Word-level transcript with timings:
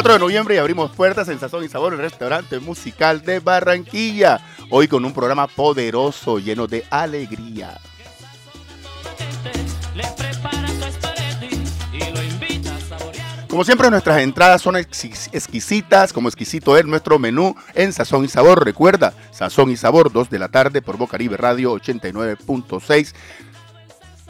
4 0.00 0.14
de 0.14 0.18
noviembre 0.18 0.54
y 0.54 0.58
abrimos 0.58 0.90
puertas 0.92 1.28
en 1.28 1.38
Sazón 1.38 1.62
y 1.62 1.68
Sabor, 1.68 1.92
el 1.92 1.98
restaurante 1.98 2.58
musical 2.58 3.20
de 3.20 3.38
Barranquilla. 3.38 4.40
Hoy 4.70 4.88
con 4.88 5.04
un 5.04 5.12
programa 5.12 5.46
poderoso, 5.46 6.38
lleno 6.38 6.66
de 6.66 6.86
alegría. 6.88 7.78
Como 13.46 13.62
siempre, 13.62 13.90
nuestras 13.90 14.22
entradas 14.22 14.62
son 14.62 14.76
exquisitas, 14.76 16.14
como 16.14 16.28
exquisito 16.28 16.78
es 16.78 16.86
nuestro 16.86 17.18
menú 17.18 17.54
en 17.74 17.92
Sazón 17.92 18.24
y 18.24 18.28
Sabor. 18.28 18.64
Recuerda, 18.64 19.12
Sazón 19.32 19.70
y 19.70 19.76
Sabor, 19.76 20.10
2 20.10 20.30
de 20.30 20.38
la 20.38 20.48
tarde 20.48 20.80
por 20.80 20.96
Bocaribe 20.96 21.36
Radio 21.36 21.74
89.6 21.74 23.12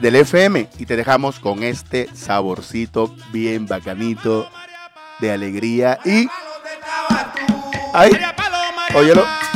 del 0.01 0.17
FM. 0.17 0.69
Y 0.81 0.87
te 0.87 0.97
dejamos 0.97 1.39
con 1.39 1.63
este 1.63 2.09
saborcito 2.13 3.15
bien 3.31 3.69
bacanito 3.69 4.49
de 5.21 5.33
alegría 5.33 5.99
y... 6.05 6.29
¡Ay! 7.93 8.13
Óyelo. 8.95 9.50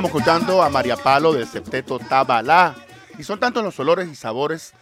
Estamos 0.00 0.16
escuchando 0.16 0.62
a 0.62 0.70
María 0.70 0.96
Palo 0.96 1.34
del 1.34 1.46
septeto 1.46 1.98
Tabalá. 1.98 2.74
Y 3.18 3.22
son 3.22 3.38
tantos 3.38 3.62
los 3.62 3.78
olores 3.80 4.08
y 4.08 4.14
sabores 4.14 4.72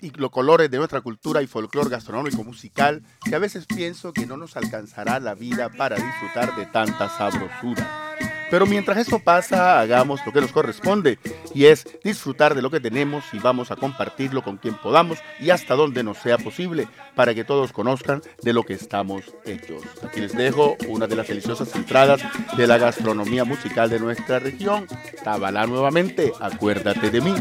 y 0.00 0.10
los 0.10 0.32
colores 0.32 0.68
de 0.68 0.78
nuestra 0.78 1.00
cultura 1.00 1.40
y 1.42 1.46
folclore 1.46 1.90
gastronómico 1.90 2.42
musical 2.42 3.00
que 3.24 3.36
a 3.36 3.38
veces 3.38 3.66
pienso 3.66 4.12
que 4.12 4.26
no 4.26 4.36
nos 4.36 4.56
alcanzará 4.56 5.20
la 5.20 5.36
vida 5.36 5.68
para 5.68 5.94
disfrutar 5.94 6.56
de 6.56 6.66
tanta 6.66 7.08
sabrosura. 7.08 8.03
Pero 8.50 8.66
mientras 8.66 8.98
eso 8.98 9.18
pasa, 9.18 9.80
hagamos 9.80 10.20
lo 10.24 10.32
que 10.32 10.40
nos 10.40 10.52
corresponde 10.52 11.18
y 11.54 11.66
es 11.66 11.86
disfrutar 12.02 12.54
de 12.54 12.62
lo 12.62 12.70
que 12.70 12.80
tenemos 12.80 13.24
y 13.32 13.38
vamos 13.38 13.70
a 13.70 13.76
compartirlo 13.76 14.42
con 14.42 14.56
quien 14.56 14.74
podamos 14.74 15.18
y 15.40 15.50
hasta 15.50 15.74
donde 15.74 16.02
nos 16.02 16.18
sea 16.18 16.38
posible 16.38 16.88
para 17.14 17.34
que 17.34 17.44
todos 17.44 17.72
conozcan 17.72 18.22
de 18.42 18.52
lo 18.52 18.62
que 18.64 18.74
estamos 18.74 19.24
hechos. 19.44 19.82
Aquí 20.02 20.20
les 20.20 20.36
dejo 20.36 20.76
una 20.88 21.06
de 21.06 21.16
las 21.16 21.28
deliciosas 21.28 21.74
entradas 21.74 22.22
de 22.56 22.66
la 22.66 22.78
gastronomía 22.78 23.44
musical 23.44 23.90
de 23.90 24.00
nuestra 24.00 24.38
región. 24.38 24.86
Tabalá 25.22 25.66
nuevamente, 25.66 26.32
acuérdate 26.40 27.10
de 27.10 27.20
mí. 27.20 27.34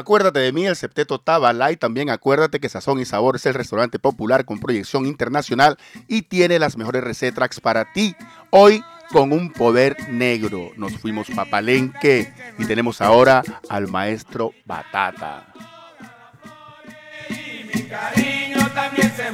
Acuérdate 0.00 0.38
de 0.38 0.50
mí, 0.50 0.64
el 0.64 0.76
Septeto 0.76 1.18
Tabala, 1.18 1.72
y 1.72 1.76
también 1.76 2.08
acuérdate 2.08 2.58
que 2.58 2.70
Sazón 2.70 3.00
y 3.00 3.04
Sabor 3.04 3.36
es 3.36 3.44
el 3.44 3.52
restaurante 3.52 3.98
popular 3.98 4.46
con 4.46 4.58
proyección 4.58 5.04
internacional 5.04 5.76
y 6.08 6.22
tiene 6.22 6.58
las 6.58 6.78
mejores 6.78 7.04
recetas 7.04 7.60
para 7.60 7.92
ti. 7.92 8.16
Hoy 8.48 8.82
con 9.12 9.30
un 9.30 9.52
poder 9.52 9.98
negro 10.08 10.70
nos 10.78 10.96
fuimos 10.96 11.28
pa' 11.28 11.44
Palenque 11.44 12.32
y 12.58 12.64
tenemos 12.64 13.02
ahora 13.02 13.42
al 13.68 13.88
maestro 13.88 14.54
Batata. 14.64 15.52
Mi 17.28 17.82
cariño 17.82 18.70
también 18.74 19.12
se 19.14 19.30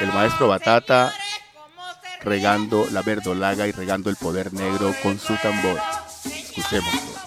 El 0.00 0.12
maestro 0.12 0.48
Batata 0.48 1.12
regando 2.22 2.86
la 2.90 3.02
verdolaga 3.02 3.66
y 3.66 3.72
regando 3.72 4.10
el 4.10 4.16
poder 4.16 4.52
negro 4.52 4.94
con 5.02 5.18
su 5.18 5.34
tambor. 5.36 5.78
Escuchemos. 6.24 7.19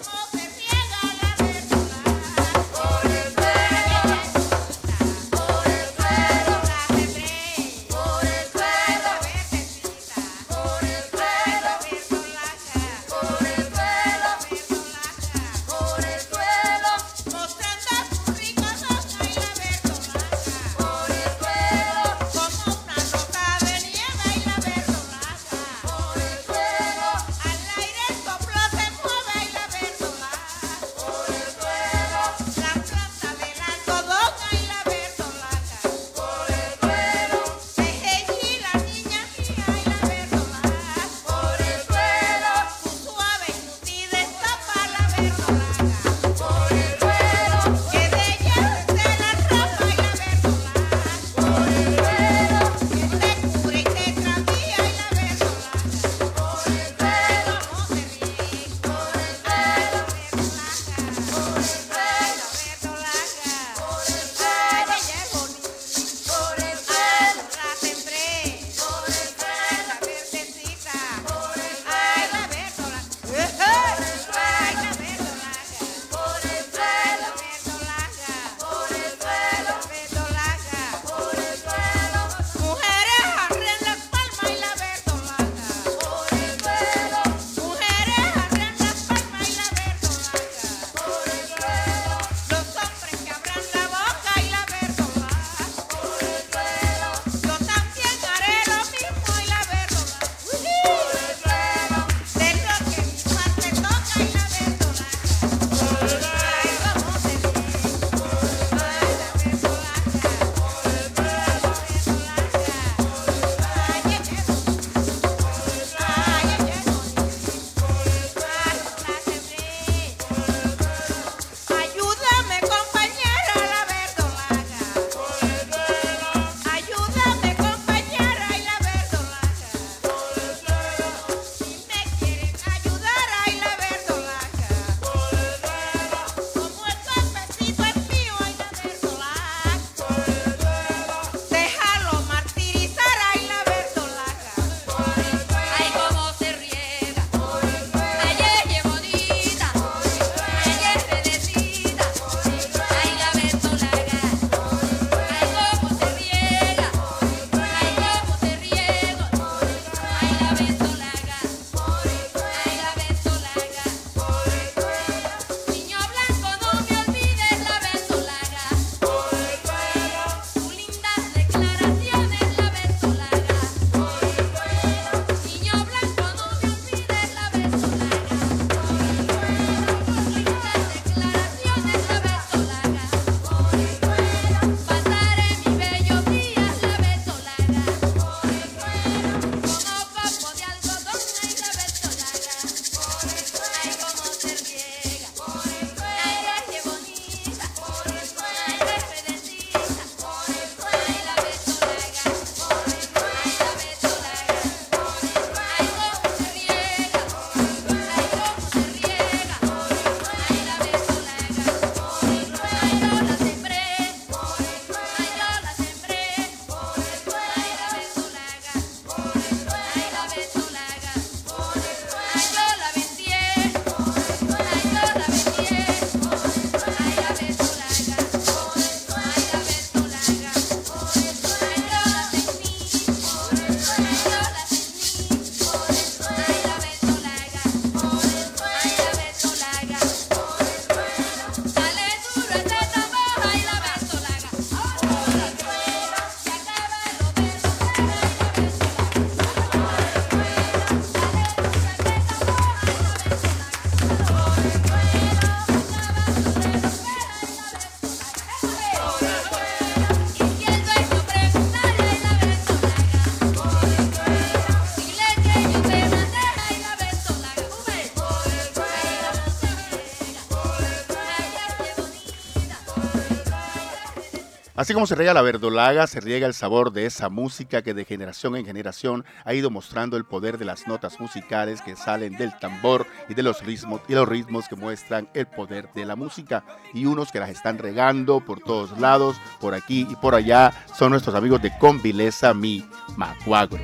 Así 274.83 274.93
como 274.93 275.07
se 275.07 275.15
riega 275.15 275.33
la 275.33 275.41
verdolaga, 275.41 276.07
se 276.07 276.19
riega 276.19 276.45
el 276.45 276.53
sabor 276.53 276.91
de 276.91 277.05
esa 277.05 277.29
música 277.29 277.83
que 277.83 277.93
de 277.93 278.03
generación 278.03 278.57
en 278.57 278.65
generación 278.65 279.23
ha 279.45 279.53
ido 279.53 279.69
mostrando 279.69 280.17
el 280.17 280.25
poder 280.25 280.57
de 280.57 280.65
las 280.65 280.87
notas 280.87 281.21
musicales 281.21 281.81
que 281.81 281.95
salen 281.95 282.35
del 282.35 282.51
tambor 282.59 283.07
y 283.29 283.33
de 283.33 283.43
los 283.43 283.63
ritmos 283.63 284.01
y 284.09 284.13
los 284.13 284.27
ritmos 284.27 284.67
que 284.67 284.75
muestran 284.75 285.29
el 285.35 285.45
poder 285.45 285.87
de 285.93 286.03
la 286.03 286.17
música 286.17 286.65
y 286.93 287.05
unos 287.05 287.31
que 287.31 287.39
las 287.39 287.49
están 287.49 287.77
regando 287.77 288.41
por 288.41 288.59
todos 288.59 288.99
lados, 288.99 289.37
por 289.61 289.73
aquí 289.73 290.05
y 290.09 290.17
por 290.17 290.35
allá 290.35 290.73
son 290.93 291.11
nuestros 291.11 291.33
amigos 291.33 291.61
de 291.61 291.71
Convileza 291.77 292.53
Mi 292.53 292.85
Macuagro. 293.15 293.79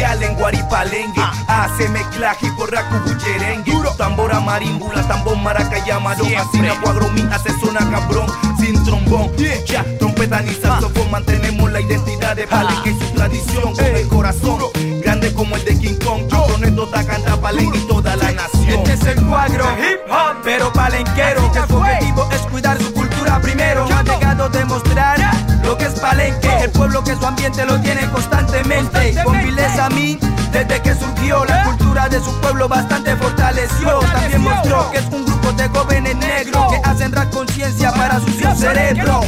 Cuila 0.00 0.14
chichial 0.16 0.22
en 0.22 0.34
guaripalengue. 0.36 1.22
Hace 1.46 1.88
mezclaje 1.88 2.50
por 2.56 2.70
racubucherengue 2.72 3.72
Tambora 3.96 4.40
marimbula, 4.40 5.06
tambor 5.06 5.36
maracaya 5.36 5.98
marón 5.98 6.26
Así 6.36 6.60
na 6.60 6.80
cuagromi 6.80 7.22
hace 7.30 7.50
zona 7.60 7.80
cabrón. 7.90 8.26
Sin 8.58 8.82
trombón, 8.84 9.30
ya 9.66 9.84
trompeta 9.98 10.40
ni 10.42 10.54
saxofón. 10.54 11.10
Mantenemos 11.10 11.70
la 11.70 11.80
identidad 11.80 12.36
de 12.36 12.46
palenque 12.46 12.90
y 12.90 12.98
su 12.98 13.14
tradición. 13.14 13.74
Con 13.74 13.84
el 13.84 14.08
corazón. 14.08 14.58
Grande 15.02 15.32
como 15.34 15.56
el 15.56 15.64
de 15.64 15.78
King 15.78 15.98
Kong. 16.04 16.28
Cabrones 16.30 16.74
toda 16.76 17.04
canta 17.04 17.36
palenque 17.40 17.78
y 17.78 17.86
toda 17.86 18.16
la 18.16 18.32
nación. 18.32 18.68
Este 18.68 18.92
es 18.92 19.04
el 19.04 19.26
cuadro. 19.26 19.64
Hip 19.78 20.00
hop, 20.10 20.36
pero 20.44 20.72
palenquero. 20.72 21.52
Que 21.52 21.60
su 21.66 21.76
objetivo 21.76 22.28
es 22.32 22.40
cuidar 22.42 22.78
su 22.78 22.92
cultura 22.92 23.40
primero. 23.40 23.86
Ha 23.92 24.02
llegado 24.02 24.44
a 24.44 24.48
demostrar 24.48 25.49
lo 25.70 25.78
que 25.78 25.84
es 25.84 26.00
palenque. 26.00 26.48
El 26.64 26.70
pueblo 26.70 27.04
que 27.04 27.14
su 27.14 27.24
ambiente 27.24 27.64
lo 27.64 27.80
tiene 27.80 28.08
constantemente. 28.10 29.14
Con 29.22 29.38
vileza 29.38 29.86
a 29.86 29.90
mí, 29.90 30.18
desde 30.52 30.82
que 30.82 30.94
surgió 30.94 31.44
la 31.44 31.64
cultura 31.64 32.08
de 32.08 32.18
su 32.18 32.32
pueblo 32.40 32.68
bastante 32.68 33.14
fortaleció. 33.16 34.00
También 34.00 34.42
mostró 34.42 34.90
que 34.90 34.98
es 34.98 35.06
un 35.06 35.24
grupo 35.24 35.52
de 35.52 35.68
jóvenes 35.68 36.16
negros 36.16 36.72
que 36.72 36.88
hacen 36.88 37.12
rap 37.12 37.30
conciencia 37.30 37.92
para 37.92 38.18
su 38.18 38.30
cerebro. 38.56 39.20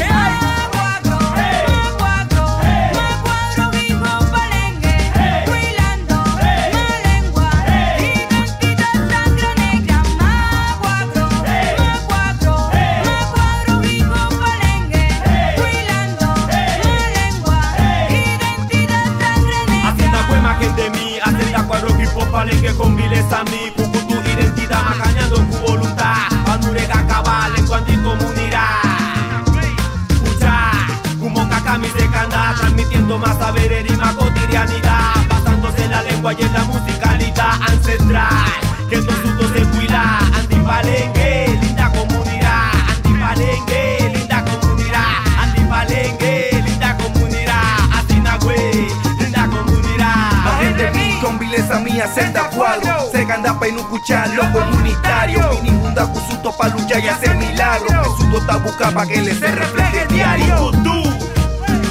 Escuchar 54.03 54.29
lo 54.35 54.43
comunitario. 54.53 55.41
Minimunda 55.63 56.07
kusuto 56.07 56.53
pa' 56.53 56.69
luchar 56.69 57.05
y 57.05 57.09
hacer 57.09 57.37
milagros 57.37 58.17
Que 58.17 58.23
su 58.23 58.31
dota 58.31 58.57
busca 58.57 58.91
pa' 58.91 59.07
que 59.07 59.23
le 59.23 59.35
se 59.35 59.53
refleje 59.53 60.07
diario. 60.09 60.57
Kutu, 60.57 61.03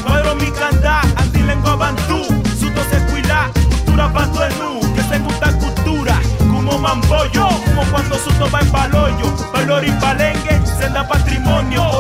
Cuadro 0.04 0.36
mi 0.36 0.52
canda, 0.52 1.02
antilengua 1.16 1.76
bantú, 1.76 2.24
suto 2.60 2.82
se 2.90 3.00
cuila, 3.12 3.50
cultura 3.54 4.12
pato 4.12 4.40
nu, 4.60 4.94
que 4.94 5.04
se 5.04 5.20
gusta 5.20 5.54
cultura, 5.54 6.20
como 6.40 6.78
mambollo, 6.78 7.48
como 7.66 7.84
cuando 7.92 8.16
suto 8.18 8.50
va 8.52 8.60
en 8.60 8.72
paloyo, 8.72 9.34
valor 9.54 9.86
y 9.86 9.92
palengue, 9.92 10.62
senda 10.80 11.08
patrimonio, 11.08 11.91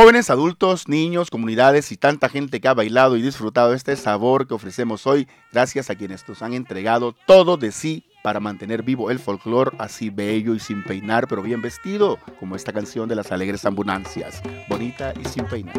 Jóvenes, 0.00 0.30
adultos, 0.30 0.88
niños, 0.88 1.28
comunidades 1.28 1.92
y 1.92 1.98
tanta 1.98 2.30
gente 2.30 2.58
que 2.58 2.68
ha 2.68 2.72
bailado 2.72 3.18
y 3.18 3.22
disfrutado 3.22 3.74
este 3.74 3.94
sabor 3.96 4.46
que 4.46 4.54
ofrecemos 4.54 5.06
hoy, 5.06 5.28
gracias 5.52 5.90
a 5.90 5.94
quienes 5.94 6.26
nos 6.26 6.40
han 6.40 6.54
entregado 6.54 7.14
todo 7.26 7.58
de 7.58 7.70
sí 7.70 8.06
para 8.22 8.40
mantener 8.40 8.82
vivo 8.82 9.10
el 9.10 9.18
folclore 9.18 9.76
así 9.78 10.08
bello 10.08 10.54
y 10.54 10.58
sin 10.58 10.82
peinar, 10.84 11.28
pero 11.28 11.42
bien 11.42 11.60
vestido, 11.60 12.18
como 12.38 12.56
esta 12.56 12.72
canción 12.72 13.10
de 13.10 13.16
las 13.16 13.30
alegres 13.30 13.66
ambulancias, 13.66 14.42
bonita 14.70 15.12
y 15.22 15.28
sin 15.28 15.44
peinar. 15.44 15.76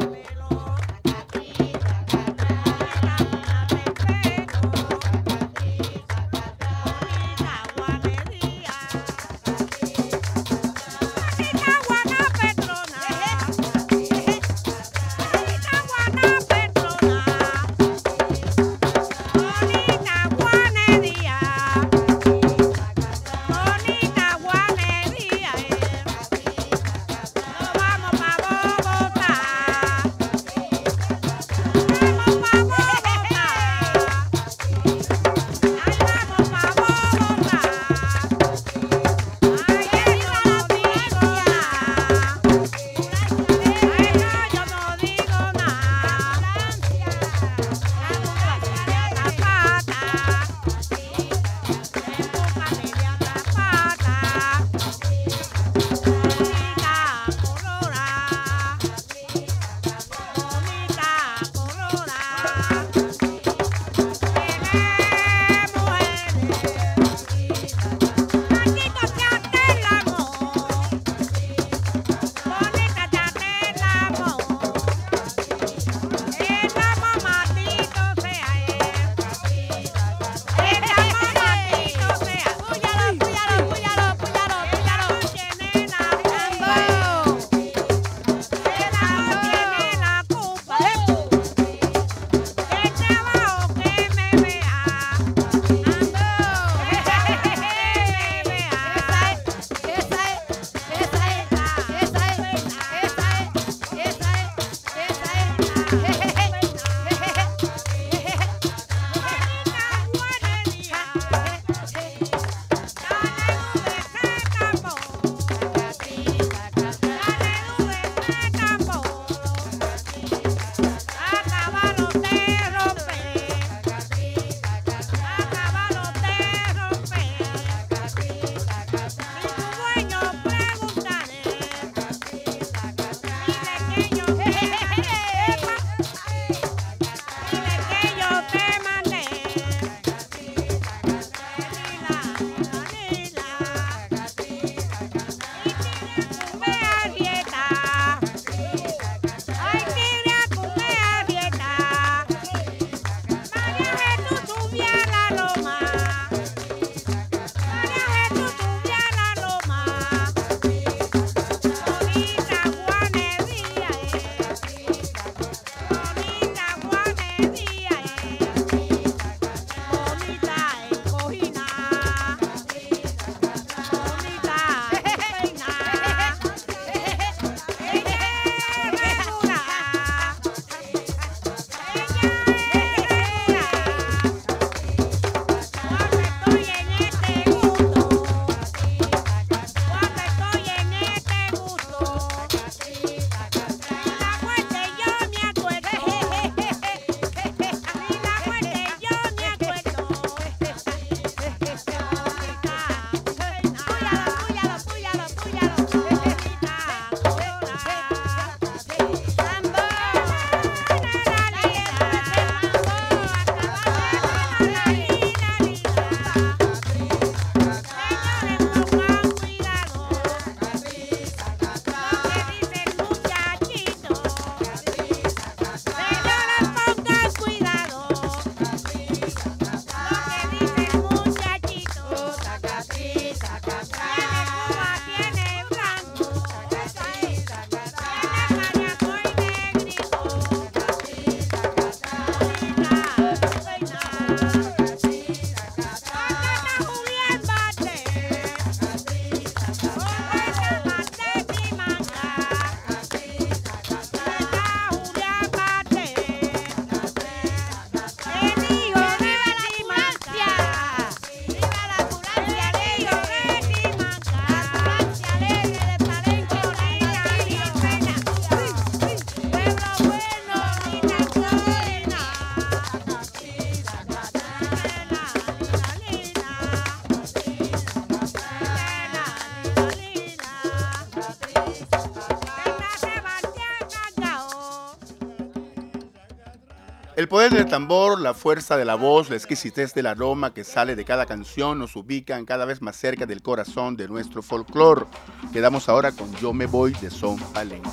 poder 287.31 287.53
del 287.53 287.65
tambor, 287.65 288.19
la 288.19 288.33
fuerza 288.33 288.75
de 288.75 288.83
la 288.83 288.95
voz, 288.95 289.29
la 289.29 289.37
exquisitez 289.37 289.93
del 289.93 290.07
aroma 290.07 290.53
que 290.53 290.65
sale 290.65 290.97
de 290.97 291.05
cada 291.05 291.25
canción 291.25 291.79
nos 291.79 291.95
ubican 291.95 292.43
cada 292.43 292.65
vez 292.65 292.81
más 292.81 292.97
cerca 292.97 293.25
del 293.25 293.41
corazón 293.41 293.95
de 293.95 294.09
nuestro 294.09 294.43
folclore. 294.43 295.05
Quedamos 295.53 295.87
ahora 295.87 296.11
con 296.11 296.29
Yo 296.35 296.51
me 296.51 296.65
voy 296.65 296.91
de 296.91 297.09
Son 297.09 297.39
Palenque. 297.53 297.89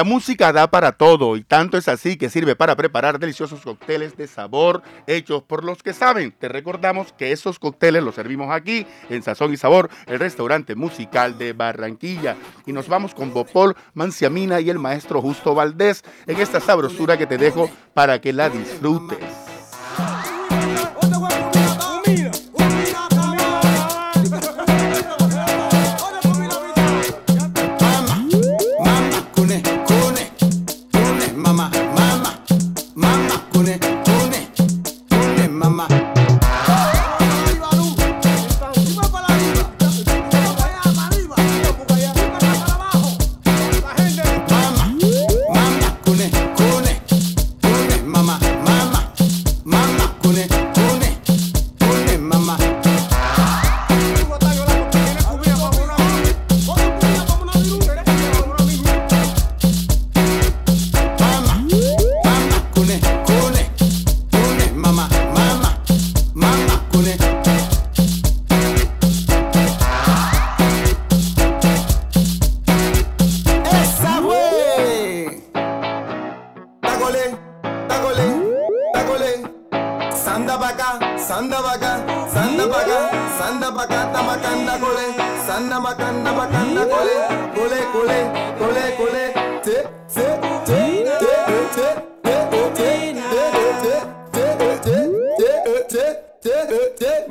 La 0.00 0.04
música 0.04 0.50
da 0.50 0.70
para 0.70 0.92
todo 0.92 1.36
y 1.36 1.42
tanto 1.42 1.76
es 1.76 1.86
así 1.86 2.16
que 2.16 2.30
sirve 2.30 2.56
para 2.56 2.74
preparar 2.74 3.18
deliciosos 3.18 3.60
cócteles 3.60 4.16
de 4.16 4.28
sabor 4.28 4.80
hechos 5.06 5.42
por 5.42 5.62
los 5.62 5.82
que 5.82 5.92
saben. 5.92 6.32
Te 6.32 6.48
recordamos 6.48 7.12
que 7.12 7.32
esos 7.32 7.58
cócteles 7.58 8.02
los 8.02 8.14
servimos 8.14 8.50
aquí 8.50 8.86
en 9.10 9.22
Sazón 9.22 9.52
y 9.52 9.58
Sabor, 9.58 9.90
el 10.06 10.18
restaurante 10.18 10.74
musical 10.74 11.36
de 11.36 11.52
Barranquilla. 11.52 12.34
Y 12.64 12.72
nos 12.72 12.88
vamos 12.88 13.14
con 13.14 13.34
Bopol, 13.34 13.76
Manciamina 13.92 14.58
y 14.62 14.70
el 14.70 14.78
maestro 14.78 15.20
Justo 15.20 15.54
Valdés 15.54 16.02
en 16.26 16.40
esta 16.40 16.60
sabrosura 16.60 17.18
que 17.18 17.26
te 17.26 17.36
dejo 17.36 17.70
para 17.92 18.22
que 18.22 18.32
la 18.32 18.48
disfrutes. 18.48 19.49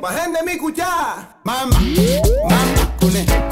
Más 0.01 0.15
gente 0.21 0.39
mi 0.45 0.57
cuchara. 0.57 1.39
Mama, 1.43 1.77
mama, 2.49 2.95
con 2.99 3.15
él. 3.15 3.48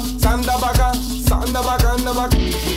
Samba, 0.00 0.56
baka, 0.58 0.94
samba, 1.28 1.60
baka, 1.62 1.98
sanda 1.98 2.12
baka. 2.14 2.71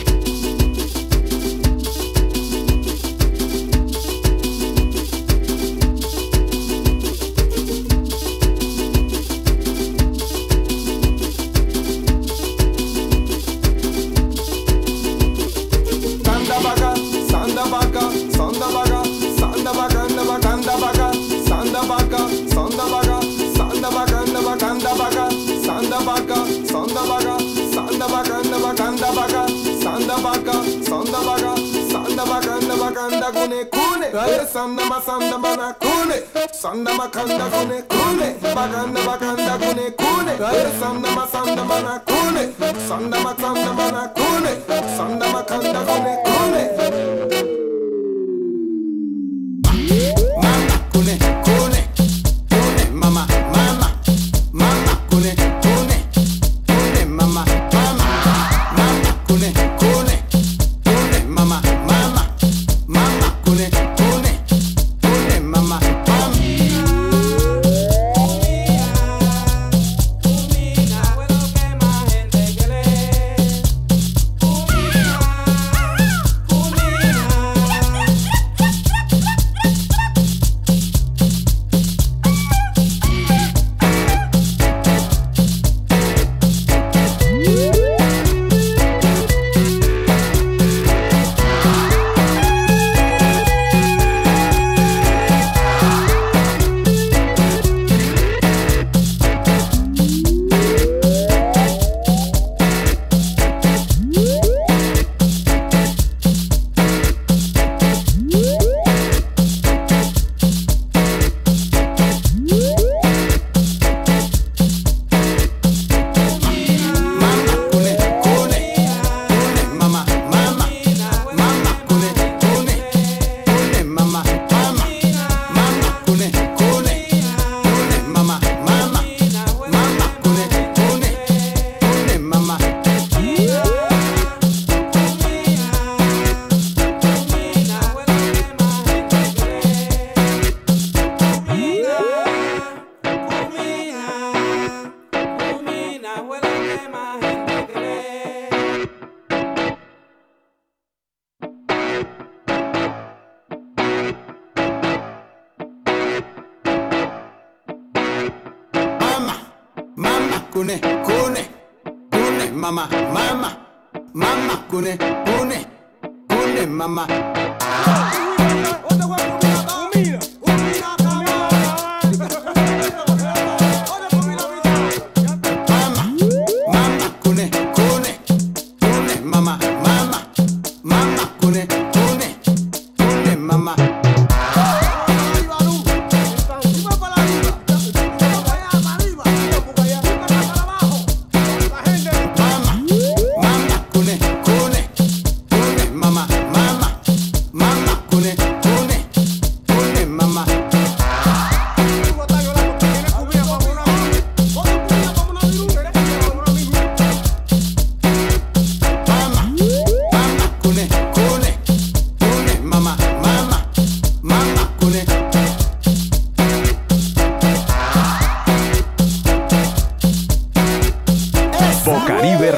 Ayer 34.26 34.46
sandama 34.46 35.00
sandama 35.06 35.56
na 35.56 35.72
kune. 35.74 36.18
Sandama 36.52 37.08
kanda 37.10 37.44
kune 37.50 37.82
kune. 37.92 38.28
Baganda 38.54 39.00
baganda 39.06 39.54
kune 39.58 39.90
kune. 40.00 40.32
Ayer 40.50 40.70
sandama 40.80 41.26
sandama 41.32 41.80
na 41.82 41.98
kune. 42.08 42.42
Sandama 42.88 43.34
sandama 43.40 43.86
na 43.92 44.08
kune. 44.08 44.52
Sandama 44.96 45.42
kanda 45.46 45.80
kune 45.88 46.12
kune. 46.26 47.15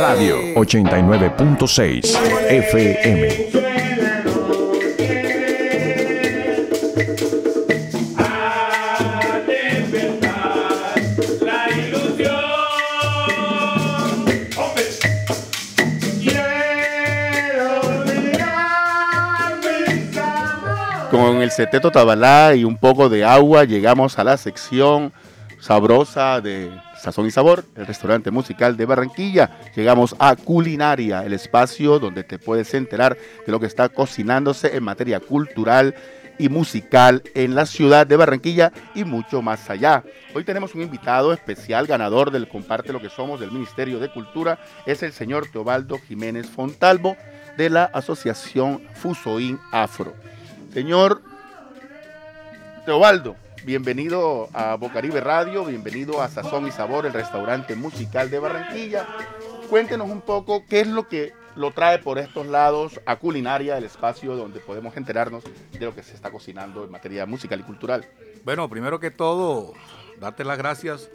Radio 0.09 0.39
89.6 0.55 2.17
FM. 2.49 3.29
Con 21.11 21.43
el 21.43 21.51
seteto 21.51 21.91
tabalá 21.91 22.55
y 22.55 22.65
un 22.65 22.79
poco 22.79 23.11
de 23.11 23.27
agua 23.27 23.65
llegamos 23.65 24.19
a 24.19 24.25
la 24.25 24.39
sección 24.39 25.13
sabrosa 25.61 26.41
de 26.41 26.71
Sazón 26.99 27.27
y 27.27 27.31
Sabor, 27.31 27.65
el 27.77 27.87
restaurante 27.87 28.31
musical 28.31 28.77
de 28.77 28.87
Barranquilla. 28.87 29.59
Llegamos 29.75 30.17
a 30.19 30.35
Culinaria, 30.37 31.25
el 31.25 31.33
espacio 31.33 31.99
donde 31.99 32.25
te 32.25 32.39
puedes 32.39 32.75
enterar 32.75 33.17
de 33.47 33.53
lo 33.53 33.61
que 33.61 33.67
está 33.67 33.89
cocinándose 33.89 34.77
en 34.77 34.83
materia 34.83 35.21
cultural 35.21 35.95
y 36.39 36.49
musical 36.49 37.23
en 37.35 37.55
la 37.55 37.67
ciudad 37.67 38.07
de 38.07 38.17
Barranquilla 38.17 38.73
y 38.95 39.05
mucho 39.05 39.43
más 39.43 39.69
allá. 39.71 40.05
Hoy 40.35 40.45
tenemos 40.45 40.75
un 40.75 40.83
invitado 40.83 41.33
especial, 41.33 41.87
ganador 41.87 42.31
del 42.31 42.49
Comparte 42.49 42.93
lo 42.93 43.01
que 43.01 43.11
somos 43.11 43.41
del 43.41 43.53
Ministerio 43.53 43.99
de 43.99 44.11
Cultura, 44.11 44.59
es 44.87 45.03
el 45.03 45.13
señor 45.13 45.47
Teobaldo 45.51 45.99
Jiménez 45.99 46.49
Fontalvo 46.49 47.17
de 47.57 47.71
la 47.71 47.85
Asociación 47.85 48.83
Fusoín 48.95 49.59
Afro. 49.73 50.15
Señor 50.73 51.23
Teobaldo, 52.85 53.37
bienvenido 53.69 54.49
a 54.55 54.77
Bocaribe 54.77 55.21
Radio, 55.21 55.63
bienvenido 55.63 56.23
a 56.23 56.29
Sazón 56.29 56.67
y 56.67 56.71
Sabor, 56.71 57.05
el 57.05 57.13
restaurante 57.13 57.77
musical 57.77 58.31
de 58.31 58.39
Barranquilla. 58.39 59.07
Cuéntenos 59.69 60.09
un 60.09 60.23
poco 60.23 60.65
qué 60.67 60.81
es 60.81 60.87
lo 60.87 61.07
que 61.07 61.35
lo 61.55 61.71
trae 61.73 61.99
por 61.99 62.19
estos 62.19 62.47
lados 62.47 62.99
a 63.05 63.17
Culinaria, 63.17 63.77
el 63.77 63.85
espacio 63.85 64.37
donde 64.37 64.61
podemos 64.61 64.97
enterarnos 64.97 65.45
de 65.45 65.85
lo 65.85 65.95
que 65.95 66.03
se 66.03 66.15
está 66.15 66.31
cocinando 66.31 66.83
en 66.83 66.91
materia 66.91 67.27
musical 67.27 67.61
y 67.61 67.63
cultural. 67.63 68.07
Bueno, 68.43 68.67
primero 68.71 68.99
que 69.01 69.11
todo, 69.11 69.75
darte 70.19 70.45
las 70.45 70.57
gracias 70.57 71.11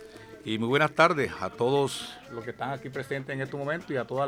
y 0.45 0.59
muy 0.59 0.67
buenas 0.67 0.91
tardes 0.91 1.31
a 1.41 1.49
todos 1.49 2.15
los 2.31 2.43
que 2.43 2.51
están 2.51 2.69
aquí 2.69 2.89
presentes 2.89 3.33
en 3.33 3.41
este 3.41 3.57
momento 3.57 3.93
y 3.93 3.97
a 3.97 4.05
toda 4.05 4.27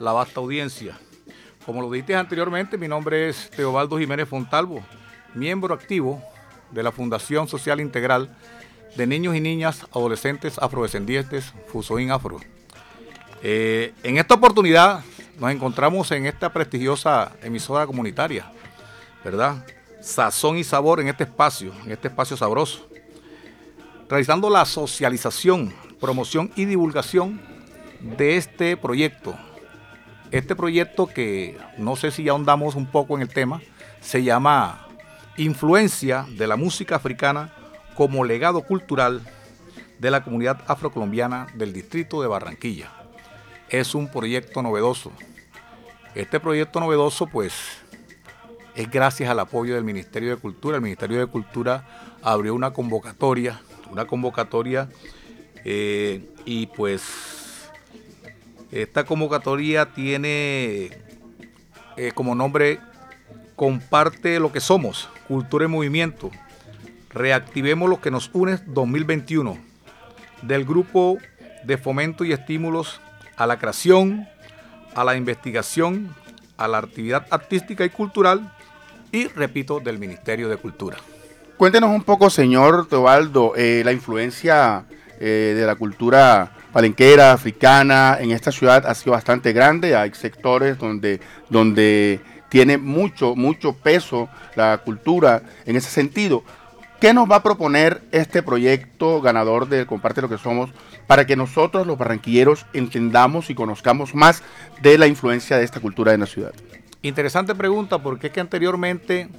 la, 0.00 0.12
vasta 0.12 0.40
audiencia. 0.40 0.98
Como 1.64 1.80
lo 1.80 1.88
dijiste 1.88 2.16
anteriormente, 2.16 2.76
mi 2.76 2.88
nombre 2.88 3.28
es 3.28 3.50
Teobaldo 3.50 4.00
Jiménez 4.00 4.28
Fontalvo, 4.28 4.84
miembro 5.32 5.72
activo 5.72 6.20
de 6.72 6.82
la 6.82 6.92
Fundación 6.92 7.48
Social 7.48 7.80
Integral 7.80 8.34
de 8.96 9.06
Niños 9.06 9.36
y 9.36 9.40
Niñas 9.40 9.86
Adolescentes 9.92 10.58
Afrodescendientes 10.58 11.52
Fusoín 11.68 12.10
Afro. 12.10 12.40
Eh, 13.42 13.92
en 14.02 14.18
esta 14.18 14.34
oportunidad 14.34 15.02
nos 15.38 15.50
encontramos 15.50 16.10
en 16.12 16.26
esta 16.26 16.52
prestigiosa 16.52 17.32
emisora 17.42 17.86
comunitaria, 17.86 18.50
¿verdad? 19.24 19.64
Sazón 20.00 20.58
y 20.58 20.64
sabor 20.64 21.00
en 21.00 21.08
este 21.08 21.24
espacio, 21.24 21.72
en 21.84 21.92
este 21.92 22.08
espacio 22.08 22.36
sabroso. 22.36 22.88
Realizando 24.08 24.50
la 24.50 24.64
socialización, 24.64 25.72
promoción 26.00 26.52
y 26.54 26.66
divulgación 26.66 27.40
de 28.00 28.36
este 28.36 28.76
proyecto. 28.76 29.34
Este 30.30 30.54
proyecto 30.54 31.06
que 31.06 31.58
no 31.78 31.96
sé 31.96 32.10
si 32.10 32.24
ya 32.24 32.32
ahondamos 32.32 32.74
un 32.74 32.86
poco 32.86 33.16
en 33.16 33.22
el 33.22 33.28
tema, 33.28 33.62
se 34.00 34.22
llama 34.22 34.88
Influencia 35.36 36.26
de 36.28 36.46
la 36.46 36.56
música 36.56 36.96
africana 36.96 37.54
como 37.94 38.24
legado 38.24 38.62
cultural 38.62 39.22
de 39.98 40.10
la 40.10 40.24
comunidad 40.24 40.62
afrocolombiana 40.66 41.46
del 41.54 41.72
distrito 41.72 42.20
de 42.20 42.28
Barranquilla. 42.28 42.90
Es 43.68 43.94
un 43.94 44.08
proyecto 44.08 44.62
novedoso. 44.62 45.10
Este 46.14 46.38
proyecto 46.38 46.80
novedoso 46.80 47.26
pues 47.26 47.54
es 48.74 48.90
gracias 48.90 49.30
al 49.30 49.40
apoyo 49.40 49.74
del 49.74 49.84
Ministerio 49.84 50.30
de 50.30 50.36
Cultura. 50.36 50.76
El 50.76 50.82
Ministerio 50.82 51.18
de 51.18 51.26
Cultura 51.26 51.86
abrió 52.22 52.54
una 52.54 52.72
convocatoria, 52.72 53.60
una 53.90 54.06
convocatoria 54.06 54.90
eh, 55.64 56.28
y 56.44 56.66
pues 56.66 57.70
esta 58.70 59.04
convocatoria 59.04 59.86
tiene 59.94 60.90
eh, 61.96 62.12
como 62.14 62.34
nombre 62.34 62.80
Comparte 63.56 64.40
lo 64.40 64.52
que 64.52 64.60
somos, 64.60 65.08
cultura 65.28 65.64
y 65.64 65.68
movimiento. 65.68 66.30
Reactivemos 67.10 67.88
lo 67.88 68.00
que 68.00 68.10
nos 68.10 68.30
une 68.32 68.58
2021 68.66 69.58
del 70.42 70.64
grupo 70.64 71.18
de 71.64 71.78
fomento 71.78 72.24
y 72.24 72.32
estímulos 72.32 73.00
a 73.36 73.46
la 73.46 73.58
creación, 73.58 74.28
a 74.94 75.04
la 75.04 75.16
investigación, 75.16 76.14
a 76.56 76.68
la 76.68 76.78
actividad 76.78 77.26
artística 77.30 77.84
y 77.84 77.90
cultural 77.90 78.52
y, 79.10 79.28
repito, 79.28 79.80
del 79.80 79.98
Ministerio 79.98 80.48
de 80.48 80.56
Cultura. 80.56 80.96
Cuéntenos 81.56 81.90
un 81.90 82.02
poco, 82.02 82.30
señor 82.30 82.88
Teobaldo, 82.88 83.52
eh, 83.56 83.82
la 83.84 83.92
influencia 83.92 84.84
eh, 85.20 85.54
de 85.56 85.66
la 85.66 85.76
cultura 85.76 86.50
palenquera, 86.72 87.32
africana, 87.32 88.16
en 88.18 88.32
esta 88.32 88.50
ciudad 88.50 88.86
ha 88.86 88.94
sido 88.94 89.12
bastante 89.12 89.52
grande. 89.52 89.94
Hay 89.94 90.12
sectores 90.14 90.78
donde, 90.78 91.20
donde 91.50 92.20
tiene 92.52 92.76
mucho, 92.76 93.34
mucho 93.34 93.72
peso 93.72 94.28
la 94.56 94.76
cultura 94.84 95.42
en 95.64 95.74
ese 95.74 95.88
sentido. 95.88 96.44
¿Qué 97.00 97.14
nos 97.14 97.28
va 97.28 97.36
a 97.36 97.42
proponer 97.42 98.02
este 98.12 98.42
proyecto 98.42 99.22
ganador 99.22 99.70
de 99.70 99.86
Comparte 99.86 100.20
lo 100.20 100.28
que 100.28 100.36
somos 100.36 100.68
para 101.06 101.26
que 101.26 101.34
nosotros 101.34 101.86
los 101.86 101.96
barranquilleros 101.96 102.66
entendamos 102.74 103.48
y 103.48 103.54
conozcamos 103.54 104.14
más 104.14 104.42
de 104.82 104.98
la 104.98 105.06
influencia 105.06 105.56
de 105.56 105.64
esta 105.64 105.80
cultura 105.80 106.12
en 106.12 106.20
la 106.20 106.26
ciudad? 106.26 106.52
Interesante 107.00 107.54
pregunta 107.54 108.02
porque 108.02 108.26
es 108.26 108.34
que 108.34 108.40
anteriormente 108.40 109.30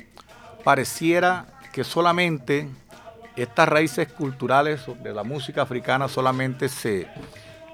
pareciera 0.63 1.45
que 1.71 1.83
solamente 1.83 2.67
estas 3.35 3.69
raíces 3.69 4.07
culturales 4.07 4.81
de 5.03 5.13
la 5.13 5.23
música 5.23 5.61
africana 5.61 6.07
solamente 6.07 6.67
se, 6.67 7.05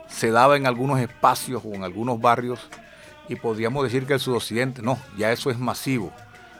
se 0.09 0.31
daba 0.31 0.57
en 0.57 0.67
algunos 0.67 0.99
espacios 0.99 1.63
o 1.63 1.73
en 1.73 1.85
algunos 1.85 2.19
barrios 2.19 2.59
y 3.29 3.35
podríamos 3.35 3.83
decir 3.83 4.05
que 4.05 4.13
el 4.13 4.19
sudoccidente, 4.19 4.81
no, 4.81 4.99
ya 5.17 5.31
eso 5.31 5.49
es 5.49 5.57
masivo, 5.57 6.11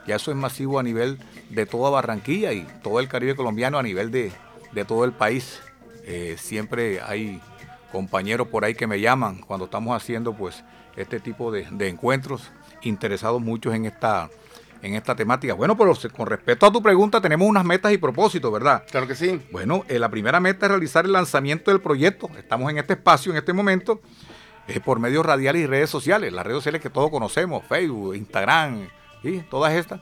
ya 0.07 0.15
eso 0.15 0.32
es 0.32 0.38
masivo 0.38 0.80
a 0.80 0.84
nivel 0.84 1.20
de 1.49 1.65
toda 1.65 1.89
Barranquilla 1.89 2.53
y 2.53 2.65
todo 2.84 2.99
el 2.99 3.07
Caribe 3.07 3.36
colombiano 3.36 3.78
a 3.78 3.84
nivel 3.84 4.11
de, 4.11 4.32
de 4.72 4.86
todo 4.86 5.03
el 5.03 5.11
país. 5.11 5.59
Eh, 6.05 6.36
siempre 6.39 7.01
hay 7.01 7.41
compañeros 7.91 8.47
por 8.47 8.63
ahí 8.63 8.76
que 8.76 8.88
me 8.88 9.01
llaman 9.01 9.41
cuando 9.41 9.65
estamos 9.65 9.95
haciendo 9.95 10.34
pues 10.34 10.63
este 10.95 11.20
tipo 11.20 11.51
de, 11.51 11.67
de 11.72 11.88
encuentros, 11.88 12.51
interesados 12.84 13.41
muchos 13.41 13.74
en 13.74 13.86
esta, 13.86 14.30
en 14.82 14.95
esta 14.95 15.15
temática. 15.15 15.53
Bueno, 15.53 15.78
pero 15.78 15.93
con 16.15 16.28
respecto 16.28 16.65
a 16.65 16.72
tu 16.72 16.82
pregunta, 16.82 17.20
tenemos 17.20 17.47
unas 17.47 17.65
metas 17.65 17.91
y 17.91 17.97
propósitos, 17.97 18.51
¿verdad? 18.51 18.84
Claro 18.89 19.07
que 19.07 19.15
sí. 19.15 19.41
Bueno, 19.51 19.86
eh, 19.88 19.99
la 19.99 20.09
primera 20.09 20.39
meta 20.39 20.65
es 20.65 20.72
realizar 20.72 21.05
el 21.05 21.13
lanzamiento 21.13 21.72
del 21.72 21.82
proyecto. 21.82 22.30
Estamos 22.38 22.70
en 22.72 22.78
este 22.78 22.93
espacio, 22.93 23.32
en 23.32 23.38
este 23.38 23.53
momento, 23.53 24.01
eh, 24.70 24.80
por 24.80 24.99
medios 24.99 25.26
radiales 25.26 25.63
y 25.63 25.67
redes 25.67 25.89
sociales. 25.89 26.32
Las 26.32 26.45
redes 26.45 26.57
sociales 26.57 26.82
que 26.82 26.89
todos 26.89 27.09
conocemos, 27.09 27.65
Facebook, 27.67 28.15
Instagram, 28.15 28.88
y 29.24 29.39
todas 29.41 29.74
estas. 29.74 30.01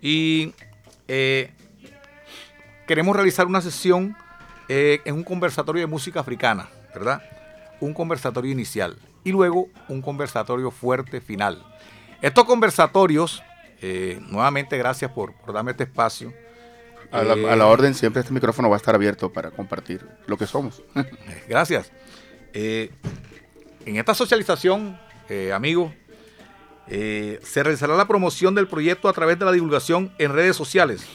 Y 0.00 0.54
eh, 1.08 1.52
queremos 2.86 3.14
realizar 3.14 3.46
una 3.46 3.60
sesión 3.60 4.16
eh, 4.68 5.00
en 5.04 5.14
un 5.14 5.24
conversatorio 5.24 5.80
de 5.80 5.86
música 5.86 6.20
africana, 6.20 6.68
¿verdad? 6.94 7.22
un 7.80 7.92
conversatorio 7.92 8.50
inicial 8.50 8.96
y 9.22 9.32
luego 9.32 9.68
un 9.88 10.00
conversatorio 10.02 10.70
fuerte 10.70 11.20
final. 11.20 11.62
Estos 12.22 12.44
conversatorios, 12.44 13.42
eh, 13.82 14.18
nuevamente 14.28 14.78
gracias 14.78 15.10
por, 15.10 15.34
por 15.34 15.52
darme 15.52 15.72
este 15.72 15.84
espacio. 15.84 16.32
A 17.12 17.22
la, 17.22 17.34
Eh, 17.34 17.50
a 17.50 17.56
la 17.56 17.66
orden, 17.66 17.94
siempre 17.94 18.20
este 18.20 18.32
micrófono 18.32 18.70
va 18.70 18.76
a 18.76 18.78
estar 18.78 18.94
abierto 18.94 19.32
para 19.32 19.50
compartir 19.50 20.06
lo 20.26 20.36
que 20.36 20.46
somos. 20.46 20.82
Gracias. 21.48 21.92
En 23.86 23.96
esta 23.96 24.14
socialización, 24.14 24.98
eh, 25.28 25.52
amigos, 25.52 25.92
eh, 26.88 27.38
se 27.44 27.62
realizará 27.62 27.96
la 27.96 28.08
promoción 28.08 28.52
del 28.56 28.66
proyecto 28.66 29.08
a 29.08 29.12
través 29.12 29.38
de 29.38 29.44
la 29.44 29.52
divulgación 29.52 30.12
en 30.18 30.32
redes 30.32 30.56
sociales. 30.56 31.06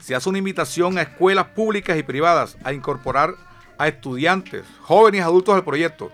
Se 0.00 0.16
hace 0.16 0.28
una 0.28 0.38
invitación 0.38 0.98
a 0.98 1.02
escuelas 1.02 1.46
públicas 1.46 1.96
y 1.96 2.02
privadas 2.02 2.58
a 2.64 2.72
incorporar 2.72 3.36
a 3.78 3.86
estudiantes, 3.86 4.64
jóvenes 4.80 5.20
y 5.20 5.22
adultos 5.22 5.54
al 5.54 5.64
proyecto. 5.64 6.10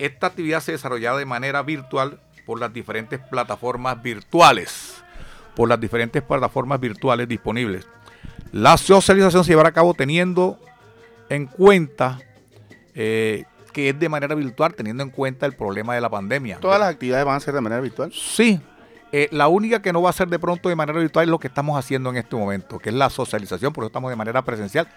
Esta 0.00 0.26
actividad 0.26 0.60
se 0.60 0.72
desarrollará 0.72 1.18
de 1.18 1.24
manera 1.24 1.62
virtual 1.62 2.20
por 2.44 2.58
las 2.58 2.72
diferentes 2.72 3.20
plataformas 3.20 4.02
virtuales. 4.02 5.04
Por 5.54 5.68
las 5.68 5.78
diferentes 5.78 6.20
plataformas 6.20 6.80
virtuales 6.80 7.28
disponibles. 7.28 7.86
La 8.50 8.76
socialización 8.76 9.44
se 9.44 9.52
llevará 9.52 9.68
a 9.68 9.72
cabo 9.72 9.94
teniendo 9.94 10.58
en 11.28 11.46
cuenta 11.46 12.18
eh, 12.96 13.44
que 13.74 13.90
es 13.90 13.98
de 14.00 14.08
manera 14.08 14.34
virtual, 14.34 14.74
teniendo 14.74 15.02
en 15.02 15.10
cuenta 15.10 15.44
el 15.44 15.52
problema 15.52 15.94
de 15.94 16.00
la 16.00 16.08
pandemia. 16.08 16.58
Todas 16.60 16.80
las 16.80 16.88
actividades 16.88 17.26
van 17.26 17.36
a 17.36 17.40
ser 17.40 17.52
de 17.52 17.60
manera 17.60 17.82
virtual. 17.82 18.10
Sí. 18.14 18.58
Eh, 19.12 19.28
la 19.30 19.48
única 19.48 19.82
que 19.82 19.92
no 19.92 20.00
va 20.00 20.08
a 20.10 20.12
ser 20.14 20.28
de 20.28 20.38
pronto 20.38 20.68
de 20.70 20.74
manera 20.76 20.98
virtual 20.98 21.24
es 21.24 21.30
lo 21.30 21.38
que 21.38 21.46
estamos 21.48 21.78
haciendo 21.78 22.08
en 22.10 22.16
este 22.16 22.34
momento, 22.34 22.78
que 22.78 22.88
es 22.88 22.94
la 22.94 23.10
socialización, 23.10 23.72
por 23.74 23.84
eso 23.84 23.88
estamos 23.88 24.08
de 24.10 24.16
manera 24.16 24.40
presencial. 24.42 24.88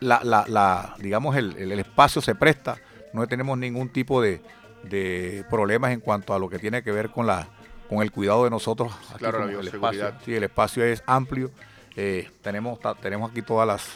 La, 0.00 0.20
la- 0.24 0.44
la- 0.48 0.94
digamos, 0.98 1.36
el, 1.36 1.72
espacio 1.78 2.20
se 2.20 2.34
presta, 2.34 2.76
no 3.14 3.26
tenemos 3.28 3.56
ningún 3.56 3.88
tipo 3.88 4.20
de, 4.20 4.42
de 4.82 5.44
problemas 5.48 5.92
en 5.92 6.00
cuanto 6.00 6.34
a 6.34 6.38
lo 6.38 6.48
que 6.50 6.58
tiene 6.58 6.82
que 6.82 6.90
ver 6.92 7.10
con 7.10 7.26
la 7.26 7.48
con 7.88 8.02
el 8.02 8.10
cuidado 8.10 8.42
de 8.44 8.50
nosotros. 8.50 8.92
Aquí 9.10 9.18
Claro, 9.20 9.46
la 9.46 9.60
el 9.60 9.68
espacio, 9.68 10.12
sí, 10.24 10.34
el 10.34 10.42
espacio 10.42 10.84
es 10.84 11.02
amplio. 11.06 11.50
eh, 11.94 12.28
tenemos, 12.42 12.80
tenemos 13.00 13.30
aquí 13.30 13.42
todas 13.42 13.64
las, 13.66 13.86